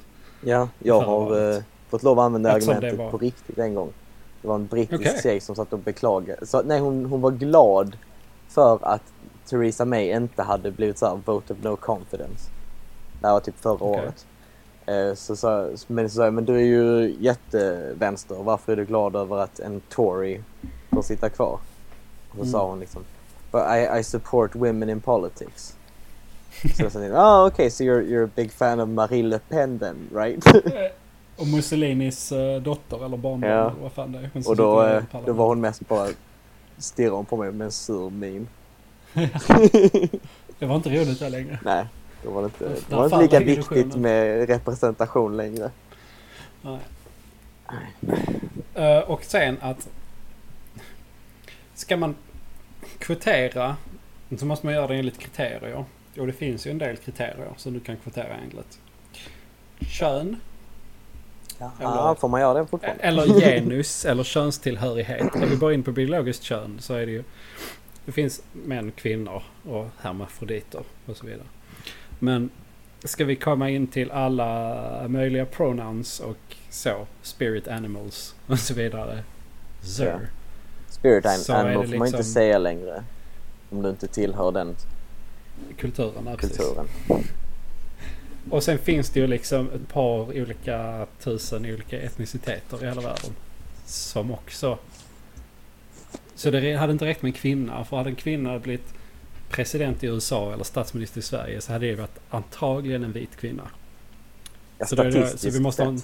[0.44, 3.92] Ja, jag har eh, fått lov att använda Eftersom argumentet var- på riktigt en gång.
[4.42, 5.20] Det var en brittisk Okej.
[5.22, 6.46] tjej som satt och beklagade.
[6.46, 7.96] Så, nej, hon, hon var glad
[8.54, 9.02] för att
[9.50, 12.50] Theresa May inte hade blivit så här vote of no confidence.
[13.20, 13.86] Det här var typ förra Okej.
[13.86, 14.26] året.
[14.86, 18.34] Eh, så, så, men så sa men du är ju jättevänster.
[18.42, 20.40] Varför är du glad över att en Tory
[20.90, 21.58] får sitta kvar?
[22.28, 22.52] Och så Mm.
[22.52, 23.02] sa hon liksom,
[23.52, 25.76] But I, I support women in politics.
[26.76, 29.38] så jag sa, ah okej, okay, so you're, you're a big fan of Marie Le
[29.48, 30.46] Pen then, right?
[31.36, 33.72] Och Mussolinis eh, dotter eller barnbarn Ja.
[33.82, 34.30] vad fan det är.
[34.32, 36.08] Hon Och då, eh, då var hon mest bara
[36.82, 38.48] stirrade hon på mig med en sur min.
[40.58, 41.58] Det var inte roligt där längre.
[41.64, 41.86] Nej,
[42.24, 45.70] då var det inte, Där det var inte lika viktigt med representation längre.
[46.62, 46.78] Nej.
[48.74, 49.88] Eh, och sen att...
[51.74, 52.14] Ska man
[52.98, 53.76] kvotera
[54.38, 55.84] så måste man göra det enligt kriterier.
[56.18, 58.78] Och det finns ju en del kriterier som du kan kvotera enligt.
[59.80, 60.40] Kön,
[61.80, 63.02] Ja, Eller- får man göra det fortfarande?
[63.02, 65.34] eller genus, eller könstillhörighet.
[65.36, 67.24] Är vi bara in på biologiskt kön så är det ju...
[68.04, 71.46] Det finns män, kvinnor och hermafroditer och så vidare.
[72.18, 72.50] Men
[73.04, 79.24] ska vi komma in till alla möjliga pronouns och så, spirit animals och så vidare.
[79.82, 80.02] Så.
[80.04, 80.18] Ja.
[80.88, 83.04] Spirit Så animal det får man inte liksom- säga längre.
[83.70, 84.74] Om du inte tillhör den
[85.78, 86.60] Kulturen, ja, precis.
[88.50, 93.30] Och sen finns det ju liksom ett par olika tusen olika etniciteter i hela världen.
[93.86, 94.78] Som också...
[96.34, 97.84] Så det hade inte räckt med en kvinna.
[97.84, 98.94] För hade en kvinna blivit
[99.50, 103.70] president i USA eller statsminister i Sverige så hade det varit antagligen en vit kvinna.
[104.78, 106.02] Ja, Så, det, så vi måste ha en.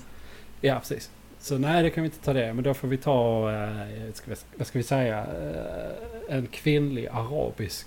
[0.61, 1.11] Ja, precis.
[1.41, 2.55] Så nej, det kan vi inte ta det.
[2.55, 7.07] Men då får vi ta, eh, ska vi, vad ska vi säga, eh, en kvinnlig
[7.07, 7.87] arabisk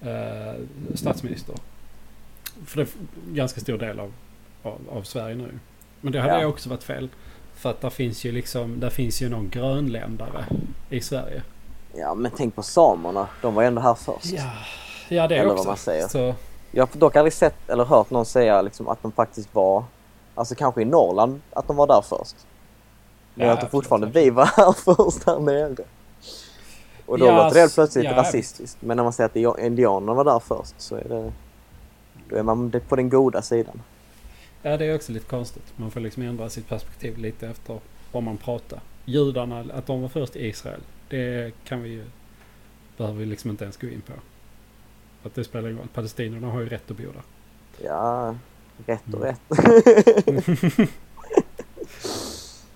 [0.00, 0.54] eh,
[0.94, 1.54] statsminister.
[2.66, 2.86] För det är
[3.28, 4.12] en ganska stor del av,
[4.62, 5.58] av, av Sverige nu.
[6.00, 6.40] Men det hade Ja.
[6.40, 7.08] ju också varit fel.
[7.54, 10.44] För att där finns ju liksom, där finns ju någon grönländare
[10.90, 11.42] i Sverige.
[11.94, 13.28] Ja, men tänk på samerna.
[13.42, 14.24] De var ändå här först.
[14.32, 14.50] Ja,
[15.08, 15.68] ja det Eller vad också.
[15.68, 16.08] man säger.
[16.08, 16.34] Så,
[16.70, 19.84] Jag har dock aldrig sett eller hört någon säga liksom att de faktiskt var,
[20.34, 22.36] alltså kanske i Norrland, att de var där först.
[23.34, 25.74] Men Ja, tror absolut, fortfarande vi var här först här nere.
[27.06, 28.76] Och då Ja, låter det helt plötsligt ja, rasistiskt.
[28.82, 31.32] Men när man säger att indianerna var där först så är det,
[32.32, 33.82] då är man på den goda sidan.
[34.62, 35.72] Ja, det är också lite konstigt.
[35.76, 37.80] Man får liksom ändra sitt perspektiv lite efter
[38.12, 38.80] vad man pratar.
[39.04, 42.04] Judarna, att de var först i Israel, det kan vi ju...
[42.96, 44.12] Behöver vi liksom inte ens gå in på.
[45.28, 45.88] Att det spelar ingen roll.
[45.94, 47.22] Palestinierna har ju rätt att bo där.
[47.84, 48.36] Ja,
[48.86, 49.36] rätt och Mm.
[49.36, 49.40] rätt.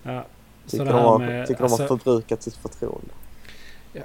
[0.03, 0.25] Ja.
[0.65, 1.47] Så tycker de har, med...
[1.47, 3.13] tycker de har alltså, förbrukat sitt förtroende.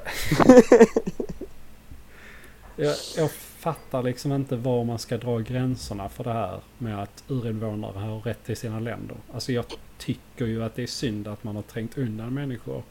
[2.76, 3.30] jag, jag
[3.62, 8.20] fattar liksom inte var man ska dra gränserna för det här med att urinvånare har
[8.20, 9.16] rätt till sina länder.
[9.34, 9.64] Alltså jag
[9.98, 12.82] tycker ju att det är synd att man har trängt undan människor.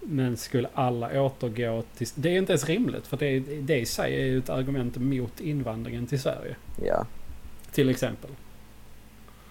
[0.00, 2.06] Men skulle alla återgå till...
[2.14, 5.40] Det är inte ens rimligt för det, det i sig är ju ett argument mot
[5.40, 6.56] invandringen till Sverige.
[6.84, 7.06] Ja.
[7.72, 8.30] Till exempel.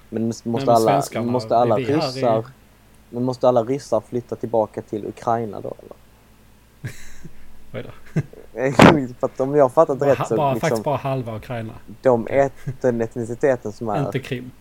[0.09, 2.45] Men måste Men alla, måste alla är ryssar,
[3.09, 5.95] men måste alla ryssar flytta tillbaka till Ukraina då eller?
[7.73, 8.21] Oj då.
[9.19, 11.73] För att om jag har fattat Bara, rätt så bara, liksom, faktiskt bara halva Ukraina.
[12.01, 14.05] de et, den etniciteten som är...
[14.05, 14.51] Inte Krim.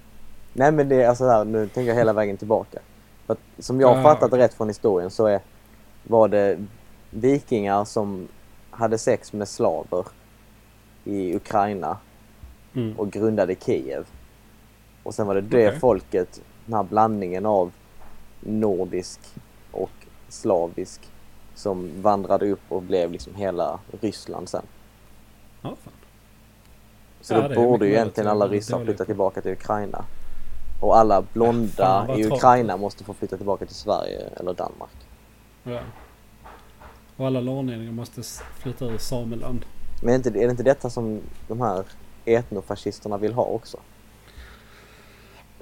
[0.52, 2.78] Nej men det är alltså här, nu tänker jag hela vägen tillbaka.
[3.26, 5.40] För att, som jag har Ah, fattat rätt från historien så är,
[6.02, 6.58] var det
[7.10, 8.28] vikingar som
[8.70, 10.04] hade sex med slaver
[11.04, 11.96] i Ukraina
[12.74, 12.98] Mm.
[12.98, 14.06] och grundade Kiev.
[15.02, 15.80] Och sen var det det Okej.
[15.80, 17.72] folket, den här blandningen av
[18.40, 19.20] nordisk
[19.70, 19.90] och
[20.28, 21.00] slavisk
[21.62, 24.62] som vandrade upp och blev liksom hela Ryssland sen.
[25.62, 25.92] Ja, fan.
[27.20, 30.04] Så Ja, då borde ju egentligen alla ryssar flytta tillbaka till Ukraina.
[30.80, 32.38] Och alla blonda fan, vad i tråkigt.
[32.38, 34.90] Ukraina måste få flytta tillbaka till Sverige eller Danmark.
[35.62, 35.80] Ja.
[37.16, 38.22] Och alla norrlänningar måste
[38.58, 39.64] flytta ur Sameland.
[40.02, 41.84] Men är, inte, är det inte detta som de här
[42.24, 43.78] etnofascisterna vill ha också?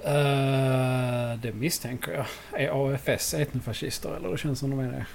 [0.05, 2.25] Uh, det misstänker jag.
[2.61, 5.05] Är AFS etnofascister eller det känns som de är det?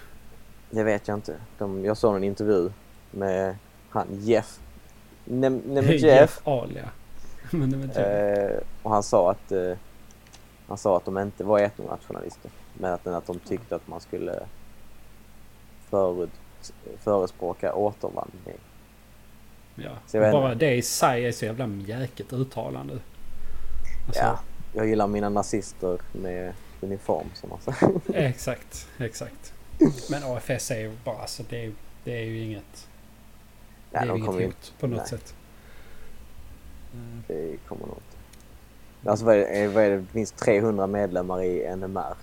[0.71, 1.37] Det vet jag inte.
[1.59, 2.71] De, jag såg en intervju
[3.11, 3.57] med
[3.91, 4.61] han Jeff.
[5.25, 6.41] Nem, Nem Jeff.
[6.45, 6.91] Alia.
[7.87, 7.97] Jeff.
[7.97, 9.73] Eh, och han sa att eh,
[10.69, 12.51] han sa att de inte var etnonationalister.
[12.75, 14.41] Men att, att de tyckte att man skulle
[15.91, 16.31] förut,
[16.99, 18.59] förespråka återvandring.
[19.75, 19.91] Ja.
[20.13, 22.99] Bara det i sig är så jävla mjäkigt uttalande.
[24.07, 24.39] Alltså, Ja,
[24.75, 28.01] jag gillar mina nazister med uniform som man säger.
[28.27, 29.55] Exakt, exakt.
[30.11, 31.73] Men AFS är ju bara, alltså det är,
[32.05, 32.89] det är ju inget,
[33.91, 35.09] det är de inget hot på något nej.
[35.09, 35.35] sätt.
[36.95, 39.11] Eh, Det kommer nog inte.
[39.11, 40.05] Alltså vad är, det, vad är det?
[40.13, 42.15] finns 300 medlemmar i NMR.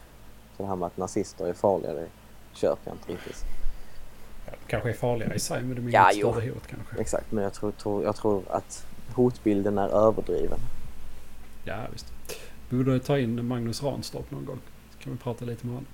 [0.58, 2.08] Så det här med att nazister är farliga, det
[2.54, 3.46] köper jag inte riktigt.
[4.46, 6.32] ja, de kanske är farligare i sig men de är Ja, inget jo.
[6.32, 7.02] större hot kanske.
[7.02, 8.86] Exakt, men jag tror, tror, jag tror att
[9.16, 10.60] hotbilden är överdriven.
[11.66, 12.14] Ja visst.
[12.70, 14.60] Vi borde ta in Magnus Ranstorp någon gång.
[14.92, 15.88] Så kan vi prata lite med honom.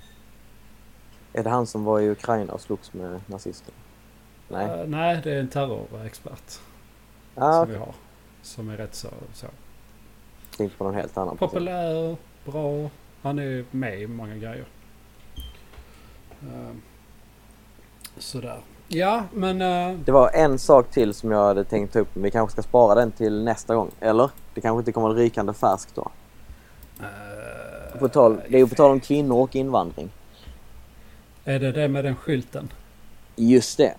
[1.32, 3.74] Är det han som var i Ukraina och slogs med nazister?
[4.48, 4.80] Nej.
[4.80, 6.60] Eh, nej, det är en terrorexpert
[7.34, 7.94] ah, som vi har.
[8.42, 9.46] Som är rätt så, så
[10.56, 12.90] tänkte på någon helt annan populär, bra.
[13.22, 14.64] Han är med i många grejer.
[16.42, 16.74] Eh,
[18.18, 18.60] sådär.
[18.88, 19.62] Ja, men...
[19.62, 22.62] eh, Det var en sak till som jag hade tänkt ta upp, vi kanske ska
[22.62, 23.90] spara den till nästa gång.
[24.00, 24.30] Eller?
[24.54, 26.10] Det kanske inte kommer rykande färskt då.
[27.00, 30.10] eh, På tal, det är ju på tal om kvinnor och invandring.
[31.44, 32.72] Är det det med den skylten?
[33.36, 33.94] Just det.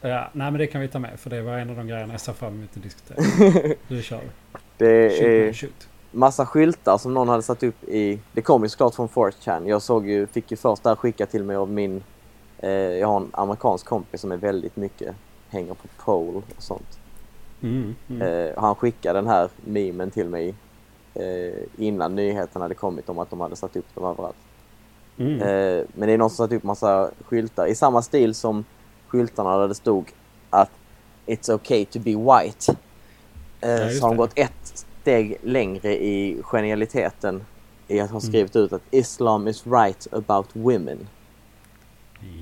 [0.00, 2.14] Ja, nej men det kan vi ta med för det var en av de grejerna
[2.14, 3.18] jag ser fram emot att diskutera.
[3.88, 4.28] Nu kör vi.
[4.76, 5.88] Det Shoot, är shoot.
[6.10, 8.18] massa skyltar som någon hade satt upp i...
[8.32, 9.68] Det kom ju såklart från 4chan.
[9.68, 12.02] Jag såg ju, fick ju först där skickat till mig av min...
[12.58, 15.14] Eh, jag har en amerikansk kompis som är väldigt mycket
[15.48, 17.00] hänger på pole och sånt.
[17.62, 18.22] Mm, mm.
[18.22, 20.54] Eh, han skickade den här memen till mig
[21.14, 24.36] eh, innan nyheten hade kommit om att de hade satt upp dem överallt.
[25.18, 25.32] Mm.
[25.42, 28.64] Eh, men det är någon som satt upp massa skyltar i samma stil som
[29.08, 30.10] skyltarna där det stod
[30.50, 30.70] att
[31.26, 32.76] It's okay to be white.
[33.60, 37.44] Eh, Ja, så har de gått ett steg längre i genialiteten
[37.88, 38.28] i att ha Mm.
[38.30, 41.08] skrivit ut att Islam is right about women.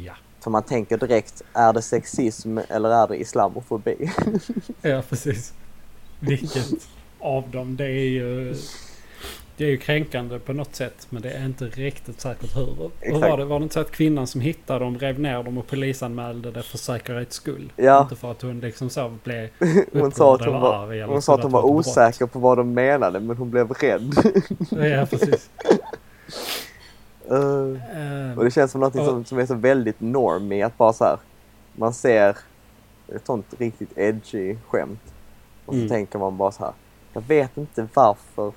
[0.04, 0.12] Ja.
[0.40, 4.10] För man tänker direkt, är det sexism eller är det islamofobi?
[4.82, 5.54] ja, precis.
[6.20, 6.88] Vilket
[7.20, 7.76] av dem?
[7.76, 8.54] Det är ju...
[9.56, 12.90] Det är ju kränkande på något sätt men det är inte riktigt säkert hur.
[13.00, 13.44] Hur var det?
[13.44, 16.62] Var det inte så att kvinnan som hittade dem rev ner dem och polisanmälde det
[16.62, 17.72] för säkerhets skull?
[17.76, 18.02] Ja.
[18.02, 19.48] Inte för att hon liksom så blev
[19.92, 21.86] Hon sa att hon var, arg hon sa att hon var ett brott.
[21.86, 24.12] osäker på vad de menade men hon blev rädd.
[24.70, 25.50] Ja, precis.
[27.30, 27.36] Eh,
[28.30, 30.92] Eh, Och det känns som något Och- som, som är så väldigt normig att bara
[30.92, 31.18] så här.
[31.72, 32.36] Man ser
[33.14, 35.00] ett sånt riktigt edgy skämt.
[35.66, 35.88] Och så Mm.
[35.88, 36.72] tänker man bara så här.
[37.12, 38.52] Jag vet inte varför.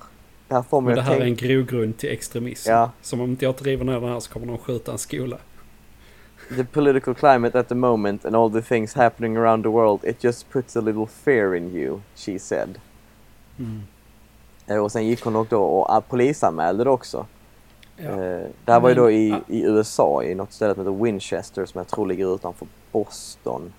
[0.50, 1.46] Här får Men det här är en tänka.
[1.46, 2.70] grogrund till extremism.
[2.70, 2.90] Ja.
[3.02, 5.36] Som om inte jag driver ner den här så kommer de skjuta en skola.
[6.56, 10.04] The political climate at the moment and all the things happening around the world.
[10.04, 12.00] It just puts a little fear in you.
[12.14, 12.80] She said.
[13.58, 14.82] Mm.
[14.82, 17.26] Och sen gick hon och då och polisanmälde det också.
[17.96, 18.10] Ja.
[18.10, 21.66] Eh, det här var ju då i, i USA i något ställe som heter Winchester
[21.66, 23.72] som jag tror ligger utanför Boston.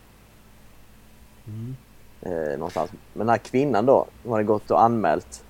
[1.47, 1.75] Mm.
[2.21, 2.91] eh, någonstans.
[3.13, 5.43] Men den här kvinnan då, hon hade gått och anmält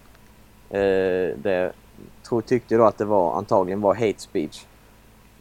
[0.71, 1.71] eh, det,
[2.23, 4.65] tror, tyckte då att det var antagligen var hate speech.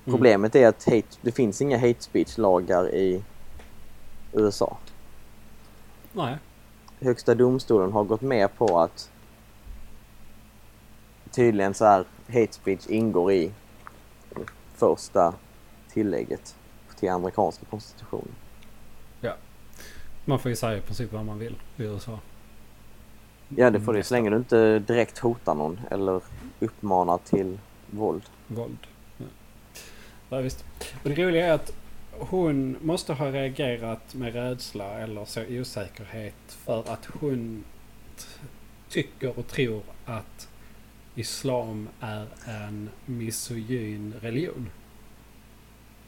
[0.04, 0.16] Mm.
[0.16, 3.22] Problemet är att hate, det finns inga hate speech-lagar i
[4.32, 4.76] USA.
[6.12, 6.36] Nej.
[7.00, 9.10] Högsta domstolen har gått med på att
[11.30, 13.52] tydligen så här hate speech ingår i
[14.74, 15.34] första
[15.88, 16.56] tillägget
[16.98, 18.34] till amerikanska konstitutionen.
[20.24, 22.18] Man får ju säga i princip vad man vill i USA.
[23.56, 26.22] Ja det får du Mm, så länge du inte direkt hotar någon eller
[26.60, 27.58] uppmanar till
[27.90, 28.22] våld.
[28.46, 28.78] Våld.
[29.18, 29.24] Ja.
[30.28, 30.64] ja visst.
[31.02, 31.72] Och det roliga är att
[32.18, 37.64] hon måste ha reagerat med rädsla eller så osäkerhet för att hon
[38.88, 40.48] tycker och tror att
[41.14, 44.70] Islam är en misogyn religion.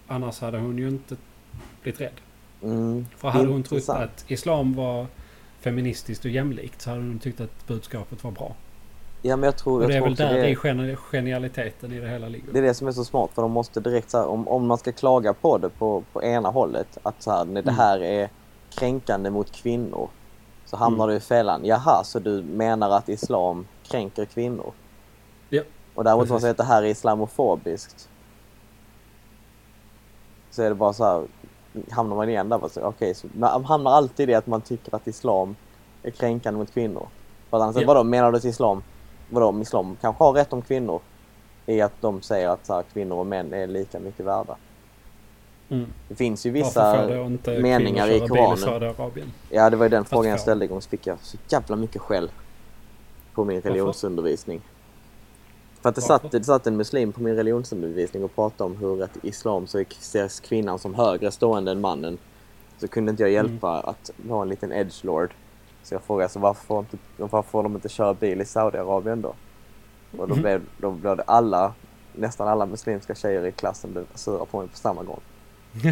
[0.06, 1.16] Annars hade hon ju inte
[1.82, 2.20] blivit rädd.
[2.62, 5.06] Mm, För hade hon trott att Islam var
[5.62, 8.54] feministiskt och jämlikt så hade hon tyckt att budskapet var bra.
[9.22, 12.28] Ja men jag tror, Och det är väl där det, geni- genialiteten i det hela
[12.28, 12.52] ligger.
[12.52, 14.66] det är det som är så smart för de måste direkt så här, om, om
[14.66, 17.74] man ska klaga på det på, på ena hållet att så här, nej, det Mm.
[17.74, 18.28] här är
[18.74, 20.08] kränkande mot kvinnor.
[20.64, 21.10] Så hamnar Mm.
[21.14, 21.60] du i fällan.
[21.64, 24.72] Jaha, så du menar att islam kränker kvinnor?
[25.48, 25.62] Ja,
[25.94, 28.08] Och däremot om man säger att det här är islamofobiskt.
[30.50, 31.26] Så är det bara så här,
[31.90, 32.58] hamnar man igen där.
[32.58, 35.56] bara så, Okej, så man hamnar alltid i att man tycker att islam
[36.02, 37.08] är kränkande mot kvinnor.
[37.50, 37.86] För annars, Ja.
[37.86, 38.82] vadå, menar du att islam,
[39.30, 41.00] vadå, om islam kanske har rätt om kvinnor?
[41.66, 44.56] I att de säger att så här, kvinnor och män är lika mycket värda.
[45.68, 45.86] Mm.
[46.08, 47.06] Det finns ju vissa
[47.60, 48.56] meningar i i Koranen.
[48.56, 49.32] Saudiarabien?
[49.50, 51.76] Ja, det var ju den frågan jag ställde en gång så fick jag så jävla
[51.76, 52.30] mycket skäll
[53.34, 54.60] på min religionsundervisning.
[55.82, 59.02] För att det satt, det satt en muslim på min religionsundervisning och pratade om hur
[59.02, 62.18] att i islam så ses kvinnan som högre stående än mannen.
[62.78, 63.84] Så kunde inte jag hjälpa Mm.
[63.88, 65.34] att vara en liten edgelord.
[65.82, 69.22] Så jag frågade så varför får, inte, varför får de inte köra bil i Saudiarabien
[69.22, 69.34] då?
[70.18, 70.42] Och då Mhm.
[70.42, 71.72] blev, då blev det alla,
[72.12, 75.20] nästan alla muslimska tjejer i klassen blev sura på mig på samma gång.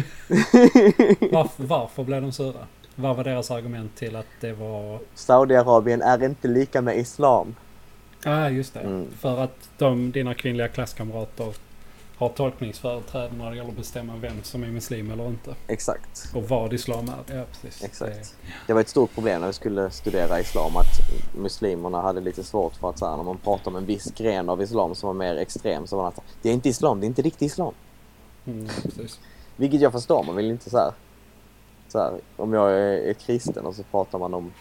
[1.31, 2.67] Varför, varför blev de sura?
[2.95, 4.99] Vad var deras argument till att det var...
[5.15, 7.55] Saudiarabien är inte lika med islam.
[8.23, 8.79] Ja, ah, just det.
[8.79, 9.11] Mm.
[9.11, 11.53] För att de, dina kvinnliga klasskamrater
[12.21, 15.55] har tolkningsföreträde när det gäller att bestämma vem som är muslim eller inte.
[15.67, 16.31] Exakt.
[16.35, 17.35] Och vad islam är.
[17.35, 17.83] Ja, precis.
[17.83, 18.35] Exakt.
[18.67, 20.99] Det var ett stort problem när vi skulle studera islam att
[21.35, 24.49] muslimerna hade lite svårt för att så här, när man pratar om en viss gren
[24.49, 27.05] av islam som var mer extrem så var det att det är inte islam, det
[27.05, 27.73] är inte riktig islam.
[28.45, 29.19] Mm, precis.
[29.55, 30.91] Vilket jag förstår, man vill inte så här,
[31.87, 34.51] så här om jag är, kristen och så pratar man om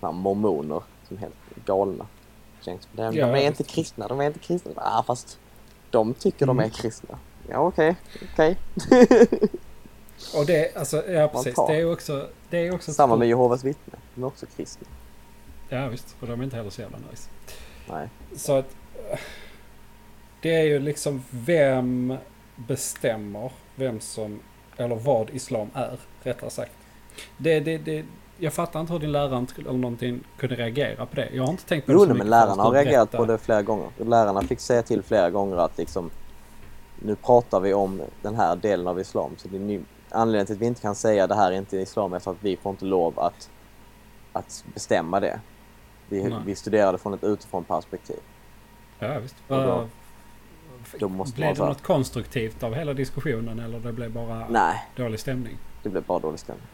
[0.00, 1.34] här, mormoner som är helt
[1.64, 2.06] galna.
[2.68, 3.46] Känns, de, de Ja, är visst.
[3.46, 4.72] inte kristna, de är inte kristna.
[4.76, 5.38] Ah, fast
[5.90, 6.70] de tycker de är Mm.
[6.74, 7.18] kristna.
[7.48, 7.96] Ja okej,
[8.32, 8.56] okej.
[10.34, 11.54] Och det, alltså, ja precis.
[11.68, 12.28] Det är också...
[12.50, 14.86] Det är också Samma med Jehovas vittnen, de är också kristna.
[15.68, 17.30] Ja visst, och de är inte heller så jävla nice.
[17.90, 18.08] Nej.
[18.36, 18.76] Så att...
[20.42, 22.16] Det är ju liksom vem
[22.56, 24.40] bestämmer vem som...
[24.76, 26.72] Eller vad islam är, rättare sagt.
[27.38, 28.04] Det, det, det,
[28.38, 31.28] jag fattar inte hur din lärare inte, eller någonting kunde reagera på det.
[31.32, 33.62] Jag har inte tänkt på det Jo, så men lärarna har reagerat på det flera
[33.62, 33.88] gånger.
[33.96, 36.10] Lärarna fick säga till flera gånger att liksom
[37.02, 39.30] nu pratar vi om den här delen av islam.
[39.36, 41.76] Så det är nu, anledningen till att vi inte kan säga det här är inte
[41.76, 43.50] islam är för att vi får inte lov att,
[44.32, 45.40] att bestämma det.
[46.08, 48.16] Vi, vi studerar det från ett utifrån perspektiv.
[48.98, 49.36] Ja visst.
[49.48, 49.88] Och då-
[50.98, 54.84] då måste blev man det något konstruktivt av hela diskussionen eller det blev bara Nej,
[54.96, 55.56] dålig stämning?
[55.82, 56.66] det blev bara dålig stämning.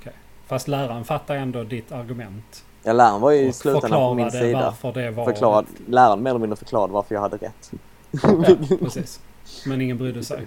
[0.00, 0.12] Okej.
[0.46, 2.64] Fast läraren fattar ändå ditt argument.
[2.82, 4.60] Ja, läraren var ju i slutändan på min sida.
[4.60, 5.24] varför det var...
[5.24, 7.70] Förklarad, läraren mer eller mindre förklarade varför jag hade rätt.
[8.10, 9.20] Ja, precis.
[9.66, 10.46] Men ingen brydde sig.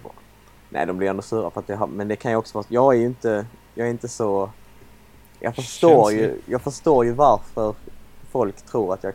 [0.70, 2.93] Nej, de blir ändå sura för att jag men det kan ju också vara, jag
[2.95, 3.45] är ju inte,
[3.76, 4.50] jag är inte så,
[5.39, 7.76] jag förstår ju, jag förstår ju varför
[8.32, 9.14] folk tror att jag,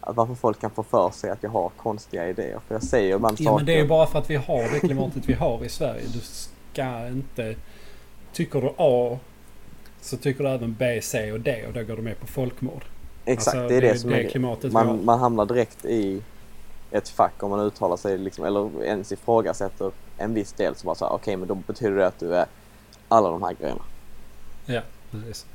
[0.00, 2.60] att varför folk kan få för sig att jag har konstiga idéer.
[2.68, 3.56] För jag säger ju ibland Ja saker.
[3.56, 6.02] men det är ju bara för att vi har det klimatet vi har i Sverige.
[6.12, 7.54] Du ska inte...
[8.32, 9.18] Tycker du A
[10.00, 12.84] så tycker du även B, C och D och då går du med på folkmord.
[13.24, 16.22] Exakt, Alltså, det är det, det- som det är klimatet man, man hamnar direkt i
[16.90, 20.94] ett fack om man uttalar sig liksom, eller ens ifrågasätter en viss del så bara
[20.94, 22.46] så här, okej men då betyder det att du är
[23.08, 23.82] alla de här grejerna.
[24.66, 24.80] Ja,
[25.10, 25.46] precis.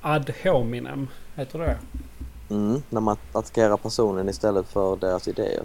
[0.00, 1.76] Ad hominem, heter det
[2.50, 5.64] Mm, när man attackerar personen istället för deras idéer.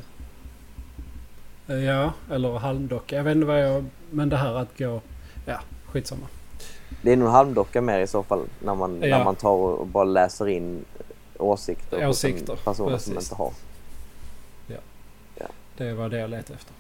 [1.66, 3.16] Ja, eller halmdocka.
[3.16, 3.86] Jag vet inte vad jag...
[4.12, 5.02] Men det här att gå...
[5.46, 6.26] Ja, skitsamma.
[7.02, 9.18] Det är nog en halmdocka mer i så fall när man, Ja.
[9.18, 10.86] när man tar och bara läser in
[11.38, 13.32] åsikter, hos Åsikter, personer som precis.
[13.32, 13.52] inte har.
[15.78, 16.74] Det var det jag letade efter.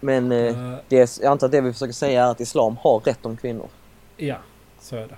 [0.00, 3.26] Men Eh, det, jag antar att det vi försöker säga är att Islam har rätt
[3.26, 3.68] om kvinnor.
[4.16, 4.36] ja,
[4.80, 5.16] så är det.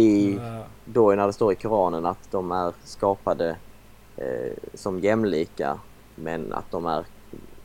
[0.00, 3.56] I, Eh, då när det står i Koranen att de är skapade
[4.16, 5.78] eh, som jämlika
[6.14, 7.04] men att de är,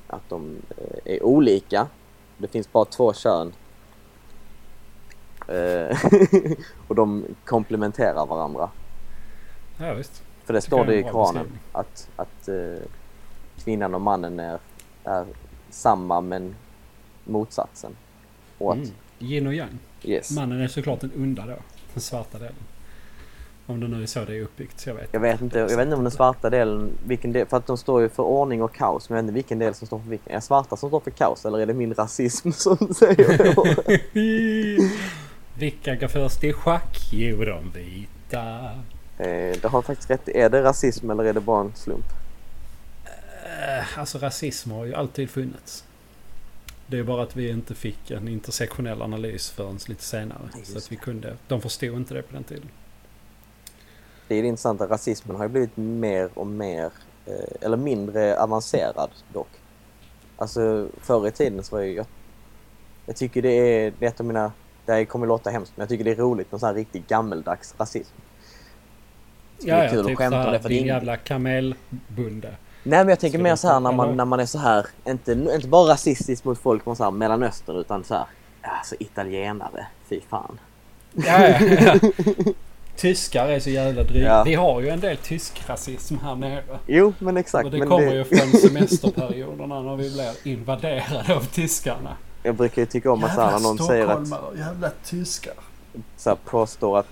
[0.07, 1.87] att de, eh, är olika.
[2.37, 3.53] Det finns bara två kön.
[5.47, 5.97] Eh,
[6.87, 8.69] och de komplementerar varandra.
[9.77, 10.23] ja, visst.
[10.45, 12.55] För det Tycker står det i Koranen att, att eh,
[13.63, 14.59] kvinnan och mannen är,
[15.03, 15.25] är
[15.69, 16.55] samma men
[17.23, 17.91] motsatsen.
[18.57, 18.89] Och Mm.
[19.19, 19.79] Yin och yang.
[20.03, 20.31] yes.
[20.31, 21.55] Mannen är såklart den onda då.
[21.93, 22.55] Den svarta delen.
[23.65, 24.85] Om det nu är så det är uppbyggt.
[24.87, 27.57] Jag vet Jag vet inte, jag vet inte om den svarta delen, vilken del, för
[27.57, 29.87] att de står ju för ordning och kaos, men jag vet inte vilken del som
[29.87, 30.31] står för vilken.
[30.31, 33.65] Är det svarta som står för kaos eller är det min rasism som säger så?
[35.57, 36.99] Vilka går först i schack?
[37.11, 38.71] Jo, de vita.
[39.17, 40.29] eh, det har faktiskt rätt.
[40.29, 42.05] Är det rasism eller är det bara en slump?
[43.45, 45.83] Eh, Alltså rasism har ju alltid funnits.
[46.87, 50.49] Det är bara att vi inte fick en intersektionell analys förrän lite senare.
[50.57, 52.69] Just Så att vi kunde, de förstod inte det på den tiden.
[54.27, 56.89] Det är det intressanta, rasismen har ju blivit mer och mer,
[57.25, 59.47] eh, eller mindre avancerad dock.
[60.37, 62.05] Alltså förr i tiden så var ju jag,
[63.05, 64.51] jag tycker det är, det är ett av mina,
[64.85, 67.75] det kommer låta hemskt men jag tycker det är roligt med sån här riktigt gammeldags
[67.77, 68.15] rasism.
[69.59, 72.55] Det är kul typ skämta såhär, det det din jävla kamelbunde.
[72.83, 75.31] Nej men jag tänker mer så här när man, när man är så här, inte,
[75.31, 78.25] inte bara rasistisk mot folk från så här Mellanöstern utan så här,
[78.61, 80.59] alltså italienare, fy fan.
[81.13, 81.99] Ja, ja, ja.
[82.95, 84.27] Tyskar är så jävla dryga.
[84.27, 84.43] Ja.
[84.43, 86.79] Vi har ju en del tysk rasism här nere.
[86.87, 87.65] Jo men exakt.
[87.65, 92.17] Och det men kommer ju från semesterperioderna när vi blir invaderade av tyskarna.
[92.43, 95.53] Jag brukar ju tycka om att så här, när någon säger att jävla tyskar.
[96.17, 97.07] så här, påstår att,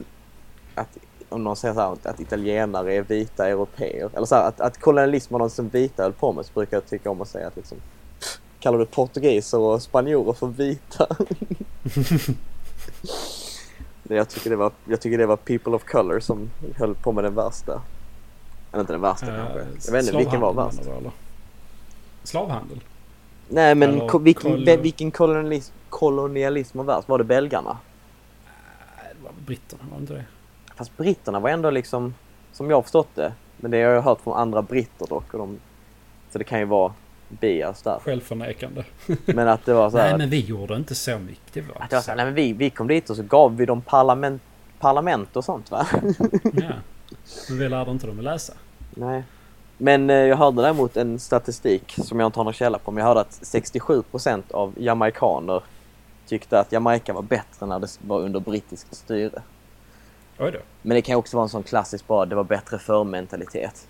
[0.75, 0.97] att
[1.29, 4.77] om någon säger så här, att italienare är vita europeer eller så här, att, att
[4.77, 7.47] kolonialism var något som vita höll på med så brukar jag tycka om att säga
[7.47, 7.77] att liksom
[8.59, 11.07] kallar du portugiser och spanjorer för vita?
[14.15, 17.23] jag, tycker det var, jag tycker det var people of color som höll på med
[17.23, 17.82] den värsta.
[18.71, 19.65] Eller inte den värsta kanske.
[19.86, 20.82] Jag vet inte vilken var värst.
[20.82, 21.11] Eller?
[22.23, 22.79] Slavhandel?
[23.54, 27.10] Nej men Eller ko, vilken, kol- vilken kolonialism, kolonialism var värst?
[27.10, 27.78] Var det belgarna?
[28.97, 30.26] Nej, det var britterna, var det inte det?
[30.76, 32.14] Fast britterna var ändå liksom,
[32.52, 35.34] som jag har förstått det, men det har jag hört från andra britter dock.
[35.34, 35.60] Och de,
[36.32, 36.93] så det kan ju vara
[37.30, 37.99] bias där.
[38.04, 38.84] Självförnekande.
[39.26, 41.54] Men att det var så här, Nej men vi gjorde inte så mycket.
[41.54, 43.24] Det var, att det var så här nej men vi, vi kom dit och så
[43.24, 44.41] gav vi dem parlament,
[44.80, 45.88] parlament och sånt va?
[46.54, 46.72] Ja.
[47.49, 48.54] Men vi lärde inte dem att läsa.
[48.95, 49.24] nej.
[49.84, 53.01] Men eh, jag hörde däremot en statistik som jag inte har någon källa på, men
[53.01, 55.63] jag hörde att 67% av jamaikaner
[56.27, 59.41] tyckte att Jamaica var bättre när det var under brittiskt styre.
[60.39, 60.59] Oj då.
[60.82, 63.88] Men det kan också vara en sån klassisk bara, det var bättre för mentalitet.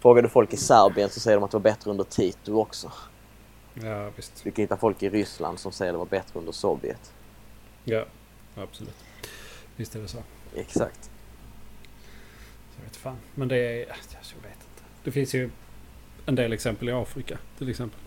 [0.00, 2.92] Frågar du folk i Serbien så säger de att det var bättre under Tito också.
[3.74, 4.44] Ja visst.
[4.44, 7.12] Du kan hitta folk i Ryssland som säger att det var bättre under Sovjet.
[7.84, 8.04] Ja,
[8.56, 9.04] absolut.
[9.76, 10.18] Visst är det så.
[10.54, 11.10] Exakt.
[12.76, 13.16] Jag vet fan.
[13.34, 13.78] Men det är...
[13.78, 14.53] Jag vet.
[15.04, 15.50] Det finns ju
[16.26, 18.00] en del exempel i Afrika till exempel.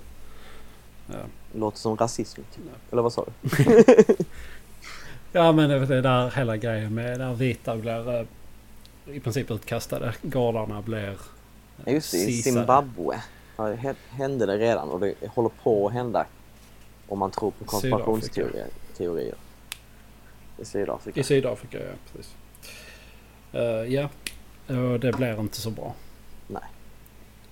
[1.08, 1.16] Ja,
[1.54, 2.42] Låter som rasism.
[2.56, 2.64] Typ.
[2.92, 3.66] Eller vad sa du?
[5.32, 8.26] ja men det är där hela grejen med när vita blir eh,
[9.16, 10.14] i princip utkastade.
[10.22, 11.16] Gårdarna blir eh,
[11.86, 12.42] Ja, just det, i.
[12.42, 13.22] Zimbabwe
[13.58, 16.26] ja, det hände det redan och det håller på att hända.
[17.08, 18.68] Om man tror på konspirationsteorier.
[18.98, 19.36] teorier.
[20.58, 21.20] I Sydafrika.
[21.20, 22.36] I Sydafrika, ja precis.
[23.52, 24.10] Eh, ja,
[24.68, 25.94] och det blir inte så bra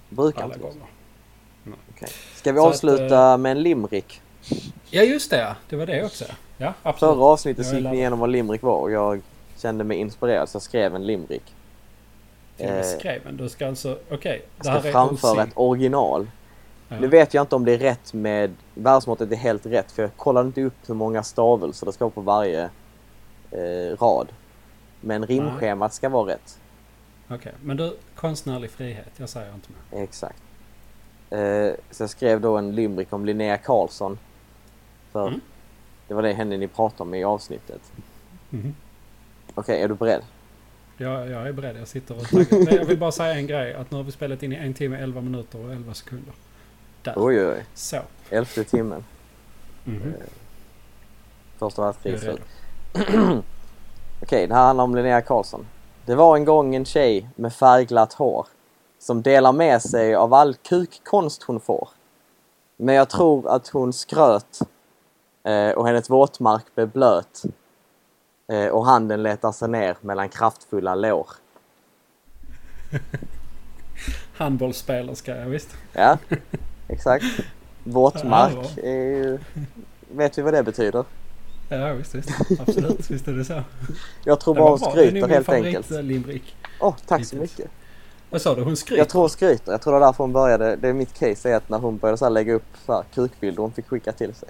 [0.10, 0.68] Brukar alla inte.
[0.68, 0.86] gånger.
[1.95, 2.10] Okej.
[2.36, 4.22] Ska vi Så att, avsluta med en limrik?
[4.89, 6.26] Ja just det ja, det var det också.
[6.58, 7.16] Ja absolut.
[7.16, 9.22] Förra avsnittet gick vi igenom vad limrik var och jag
[9.58, 11.56] kände mig inspirerad så jag skrev en limrik.
[12.58, 13.38] Eh, skrev en.
[13.38, 14.45] Du ska alltså, okej.
[14.58, 16.28] Jag ska framföra ett original.
[16.89, 16.99] Ja.
[16.99, 20.12] Nu vet jag inte om det är rätt med världsmåttet är helt rätt för jag
[20.18, 22.70] kollade inte upp hur många stavelser det ska vara på varje
[23.51, 24.28] eh, rad.
[25.01, 26.60] Men rimschemat ska vara rätt.
[27.28, 29.09] Okej, men du, konstnärlig frihet.
[29.17, 30.03] Jag säger inte mer.
[30.03, 30.41] Exakt.
[31.30, 34.19] Eh, så jag skrev då en limerick om Linnea Karlsson.
[35.11, 35.41] För Mm.
[36.07, 37.82] det var det henne ni pratade om i avsnittet.
[38.49, 38.76] Mhm.
[39.55, 40.21] Okej, är du beredd?
[40.97, 42.65] Jag, jag är beredd, jag sitter och taggar.
[42.65, 43.73] Nej, Jag vill bara säga en grej.
[43.73, 46.34] Att nu har vi spelat in i en timme, 11 minuter och 11 sekunder.
[47.03, 47.13] Där.
[47.17, 47.65] Oj, oj.
[47.73, 47.97] Så.
[48.30, 49.03] Elfte timmen.
[49.84, 50.13] Mhm.
[51.57, 52.39] Första världskriget.
[54.21, 55.65] Okej, det här handlar om Linnea Karlsson.
[56.06, 58.47] Det var en gång en tjej med färgglatt hår
[58.99, 61.89] som delar med sig av all kukkonst hon får.
[62.78, 64.60] Men jag tror att hon skröt
[65.43, 67.43] eh, och hennes våtmark blev blöt
[68.47, 71.28] eh, och handen letar sig ner mellan kraftfulla lår.
[74.38, 75.70] Handbollsspelerska, ja visst.
[75.93, 76.18] Ja,
[76.88, 77.26] exakt.
[77.84, 79.39] Våtmark är ju...
[80.12, 81.06] Vet vi vad det betyder?
[81.70, 82.30] Ja, visst, visst.
[82.59, 83.61] Absolut, visst är det så.
[84.24, 84.80] Jag tror Det bara hon.
[84.80, 85.91] Det är skryter min helt enkelt.
[85.91, 86.55] eh, limerick.
[86.80, 87.57] Åh, tack så hittills.
[87.57, 87.72] mycket.
[88.30, 88.61] Vad sa du?
[88.61, 88.97] Hon skryter?
[89.01, 89.72] Jag tror hon skryter.
[89.72, 90.76] Jag tror det var därför hon började.
[90.76, 93.61] Det är mitt case är att när hon började så lägga upp så här kukbilder
[93.61, 94.49] hon fick skicka till sig.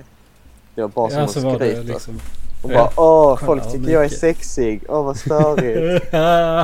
[0.76, 1.84] Det var bara som ja, så hon det skryter.
[1.84, 2.20] liksom...
[2.62, 2.92] Hon Ja.
[2.96, 4.84] bara åh, folk tycker jag är mycket." sexig.
[4.90, 6.06] Åh vad störigt.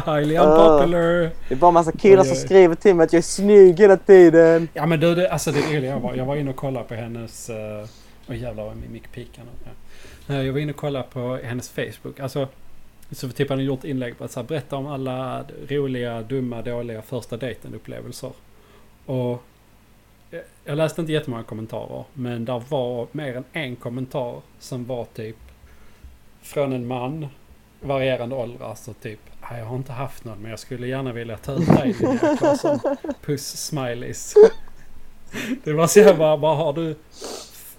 [0.05, 1.19] Highly unpopular.
[1.47, 4.67] det är bara massa killar som skriver till mig att jag är snygg hela tiden.
[4.73, 7.49] Ja men du, det, alltså det roliga var, jag var inne och kollade på hennes...
[7.49, 7.55] uh,
[8.29, 9.49] Åh jävlar vad min mick pikar nu.
[9.65, 9.71] Ja.
[10.27, 12.19] Eh, jag var inne och kollade på hennes Facebook.
[12.19, 12.47] Alltså
[13.11, 16.61] Så typ hade har gjort inlägg på att så här, berätta om alla roliga, dumma,
[16.61, 18.31] dåliga första dejten-upplevelser.
[19.05, 19.43] Och
[20.29, 22.03] jag- läste inte jättemånga kommentarer.
[22.13, 25.35] Men där var mer än en kommentar som var typ
[26.41, 27.27] från en man,
[27.81, 29.19] varierande ålder, Alltså typ,
[29.57, 32.77] jag har inte haft någon men jag skulle gärna vilja ta ut dig Linnea
[33.25, 34.33] Puss smileys.
[35.63, 36.95] Det var så jag bara, bara har du...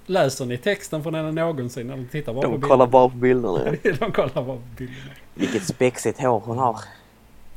[0.07, 2.69] Läser ni texten från henne någonsin eller tittar bara på De bilden?
[2.69, 3.65] kollar bara på bilderna.
[3.83, 5.11] De kollar bara på bilderna.
[5.35, 6.81] Vilket spexigt hår hon har.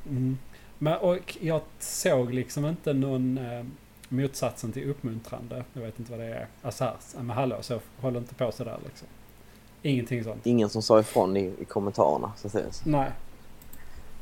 [0.09, 0.37] Mm.
[0.77, 3.65] Men, och jag såg liksom inte någon eh,
[4.09, 5.63] motsatsen till uppmuntrande.
[5.73, 6.47] Jag vet inte vad det är.
[6.61, 9.07] Alltså här, ja, men hallå, så håll inte på sådär liksom.
[9.81, 10.45] Ingenting sånt.
[10.45, 12.31] Ingen som sa ifrån i, i kommentarerna.
[12.37, 12.85] Så ses.
[12.85, 13.11] Nej.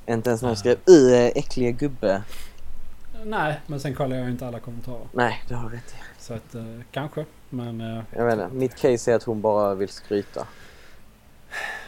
[0.08, 2.24] Inte ens någon skrev uh, äckliga gubbe.
[3.26, 5.08] Nej, men sen kollar jag ju inte alla kommentarer.
[5.12, 6.22] Nej, det har du rätt i.
[6.24, 7.26] Så att eh, kanske.
[7.54, 8.56] Men eh, Jag vet inte.
[8.56, 10.48] Mitt case är att hon bara vill skryta.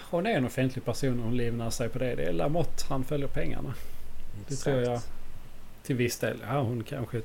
[0.10, 2.16] hon är en offentlig person och hon livnär sig på det.
[2.16, 3.74] Det är Lamotte, han följer pengarna.
[4.48, 5.00] Det tror jag
[5.84, 6.38] till viss del.
[6.48, 7.22] Ja, hon kanske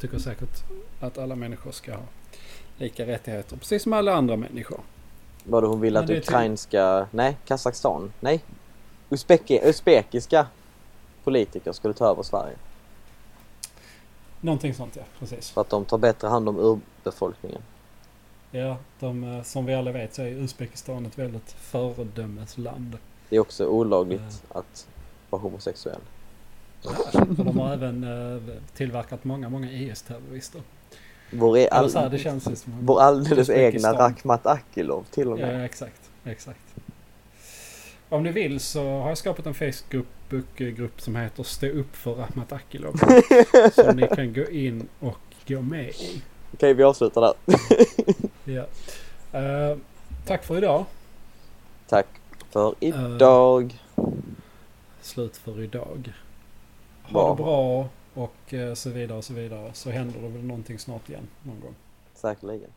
[0.00, 0.62] tycker säkert
[1.00, 2.02] att alla människor ska ha
[2.78, 3.56] lika rättigheter.
[3.56, 4.80] Precis som alla andra människor.
[5.44, 7.06] Vadå hon vill Men att ukrainska...
[7.10, 8.12] Nej, Kazakstan.
[8.20, 8.44] Nej.
[9.10, 10.46] Uzbeki, uzbekiska
[11.24, 12.56] politiker skulle ta över Sverige.
[14.44, 15.50] Någonting sånt ja, precis.
[15.50, 17.60] För att de tar bättre hand om urbefolkningen.
[18.50, 22.98] Ja, de, eh, som vi alla vet så är Uzbekistan ett väldigt föredömesland.
[23.28, 24.32] Det är också olagligt Mm.
[24.48, 24.86] att
[25.30, 26.00] vara homosexuell.
[27.12, 28.42] Och de har även eh,
[28.74, 30.60] tillverkat många, många IS-terrorister.
[31.32, 32.72] Vår, Eller all, så här, det känns ju som...
[32.80, 33.92] vår alldeles egna.
[33.92, 35.60] Rakhmat Akilov till och med.
[35.60, 36.10] Ja, exakt.
[36.24, 36.60] Exakt.
[38.08, 42.52] Om ni vill så har jag skapat en Facebookgrupp som heter Stå upp för Rahmat
[42.52, 42.92] Akilov.
[43.74, 46.22] som ni kan gå in och gå med i.
[46.54, 47.34] Okej, vi avslutar där.
[48.44, 48.66] Ja.
[49.38, 49.76] Eh,
[50.26, 50.84] tack för idag.
[51.88, 52.06] Tack
[52.50, 53.82] för idag.
[55.00, 56.12] Slut för idag.
[57.02, 57.28] Ha Bra.
[57.34, 59.70] det bra och eh, så vidare och så vidare.
[59.74, 61.74] Så händer det väl någonting snart igen någon gång.
[62.14, 62.70] Säkerligen.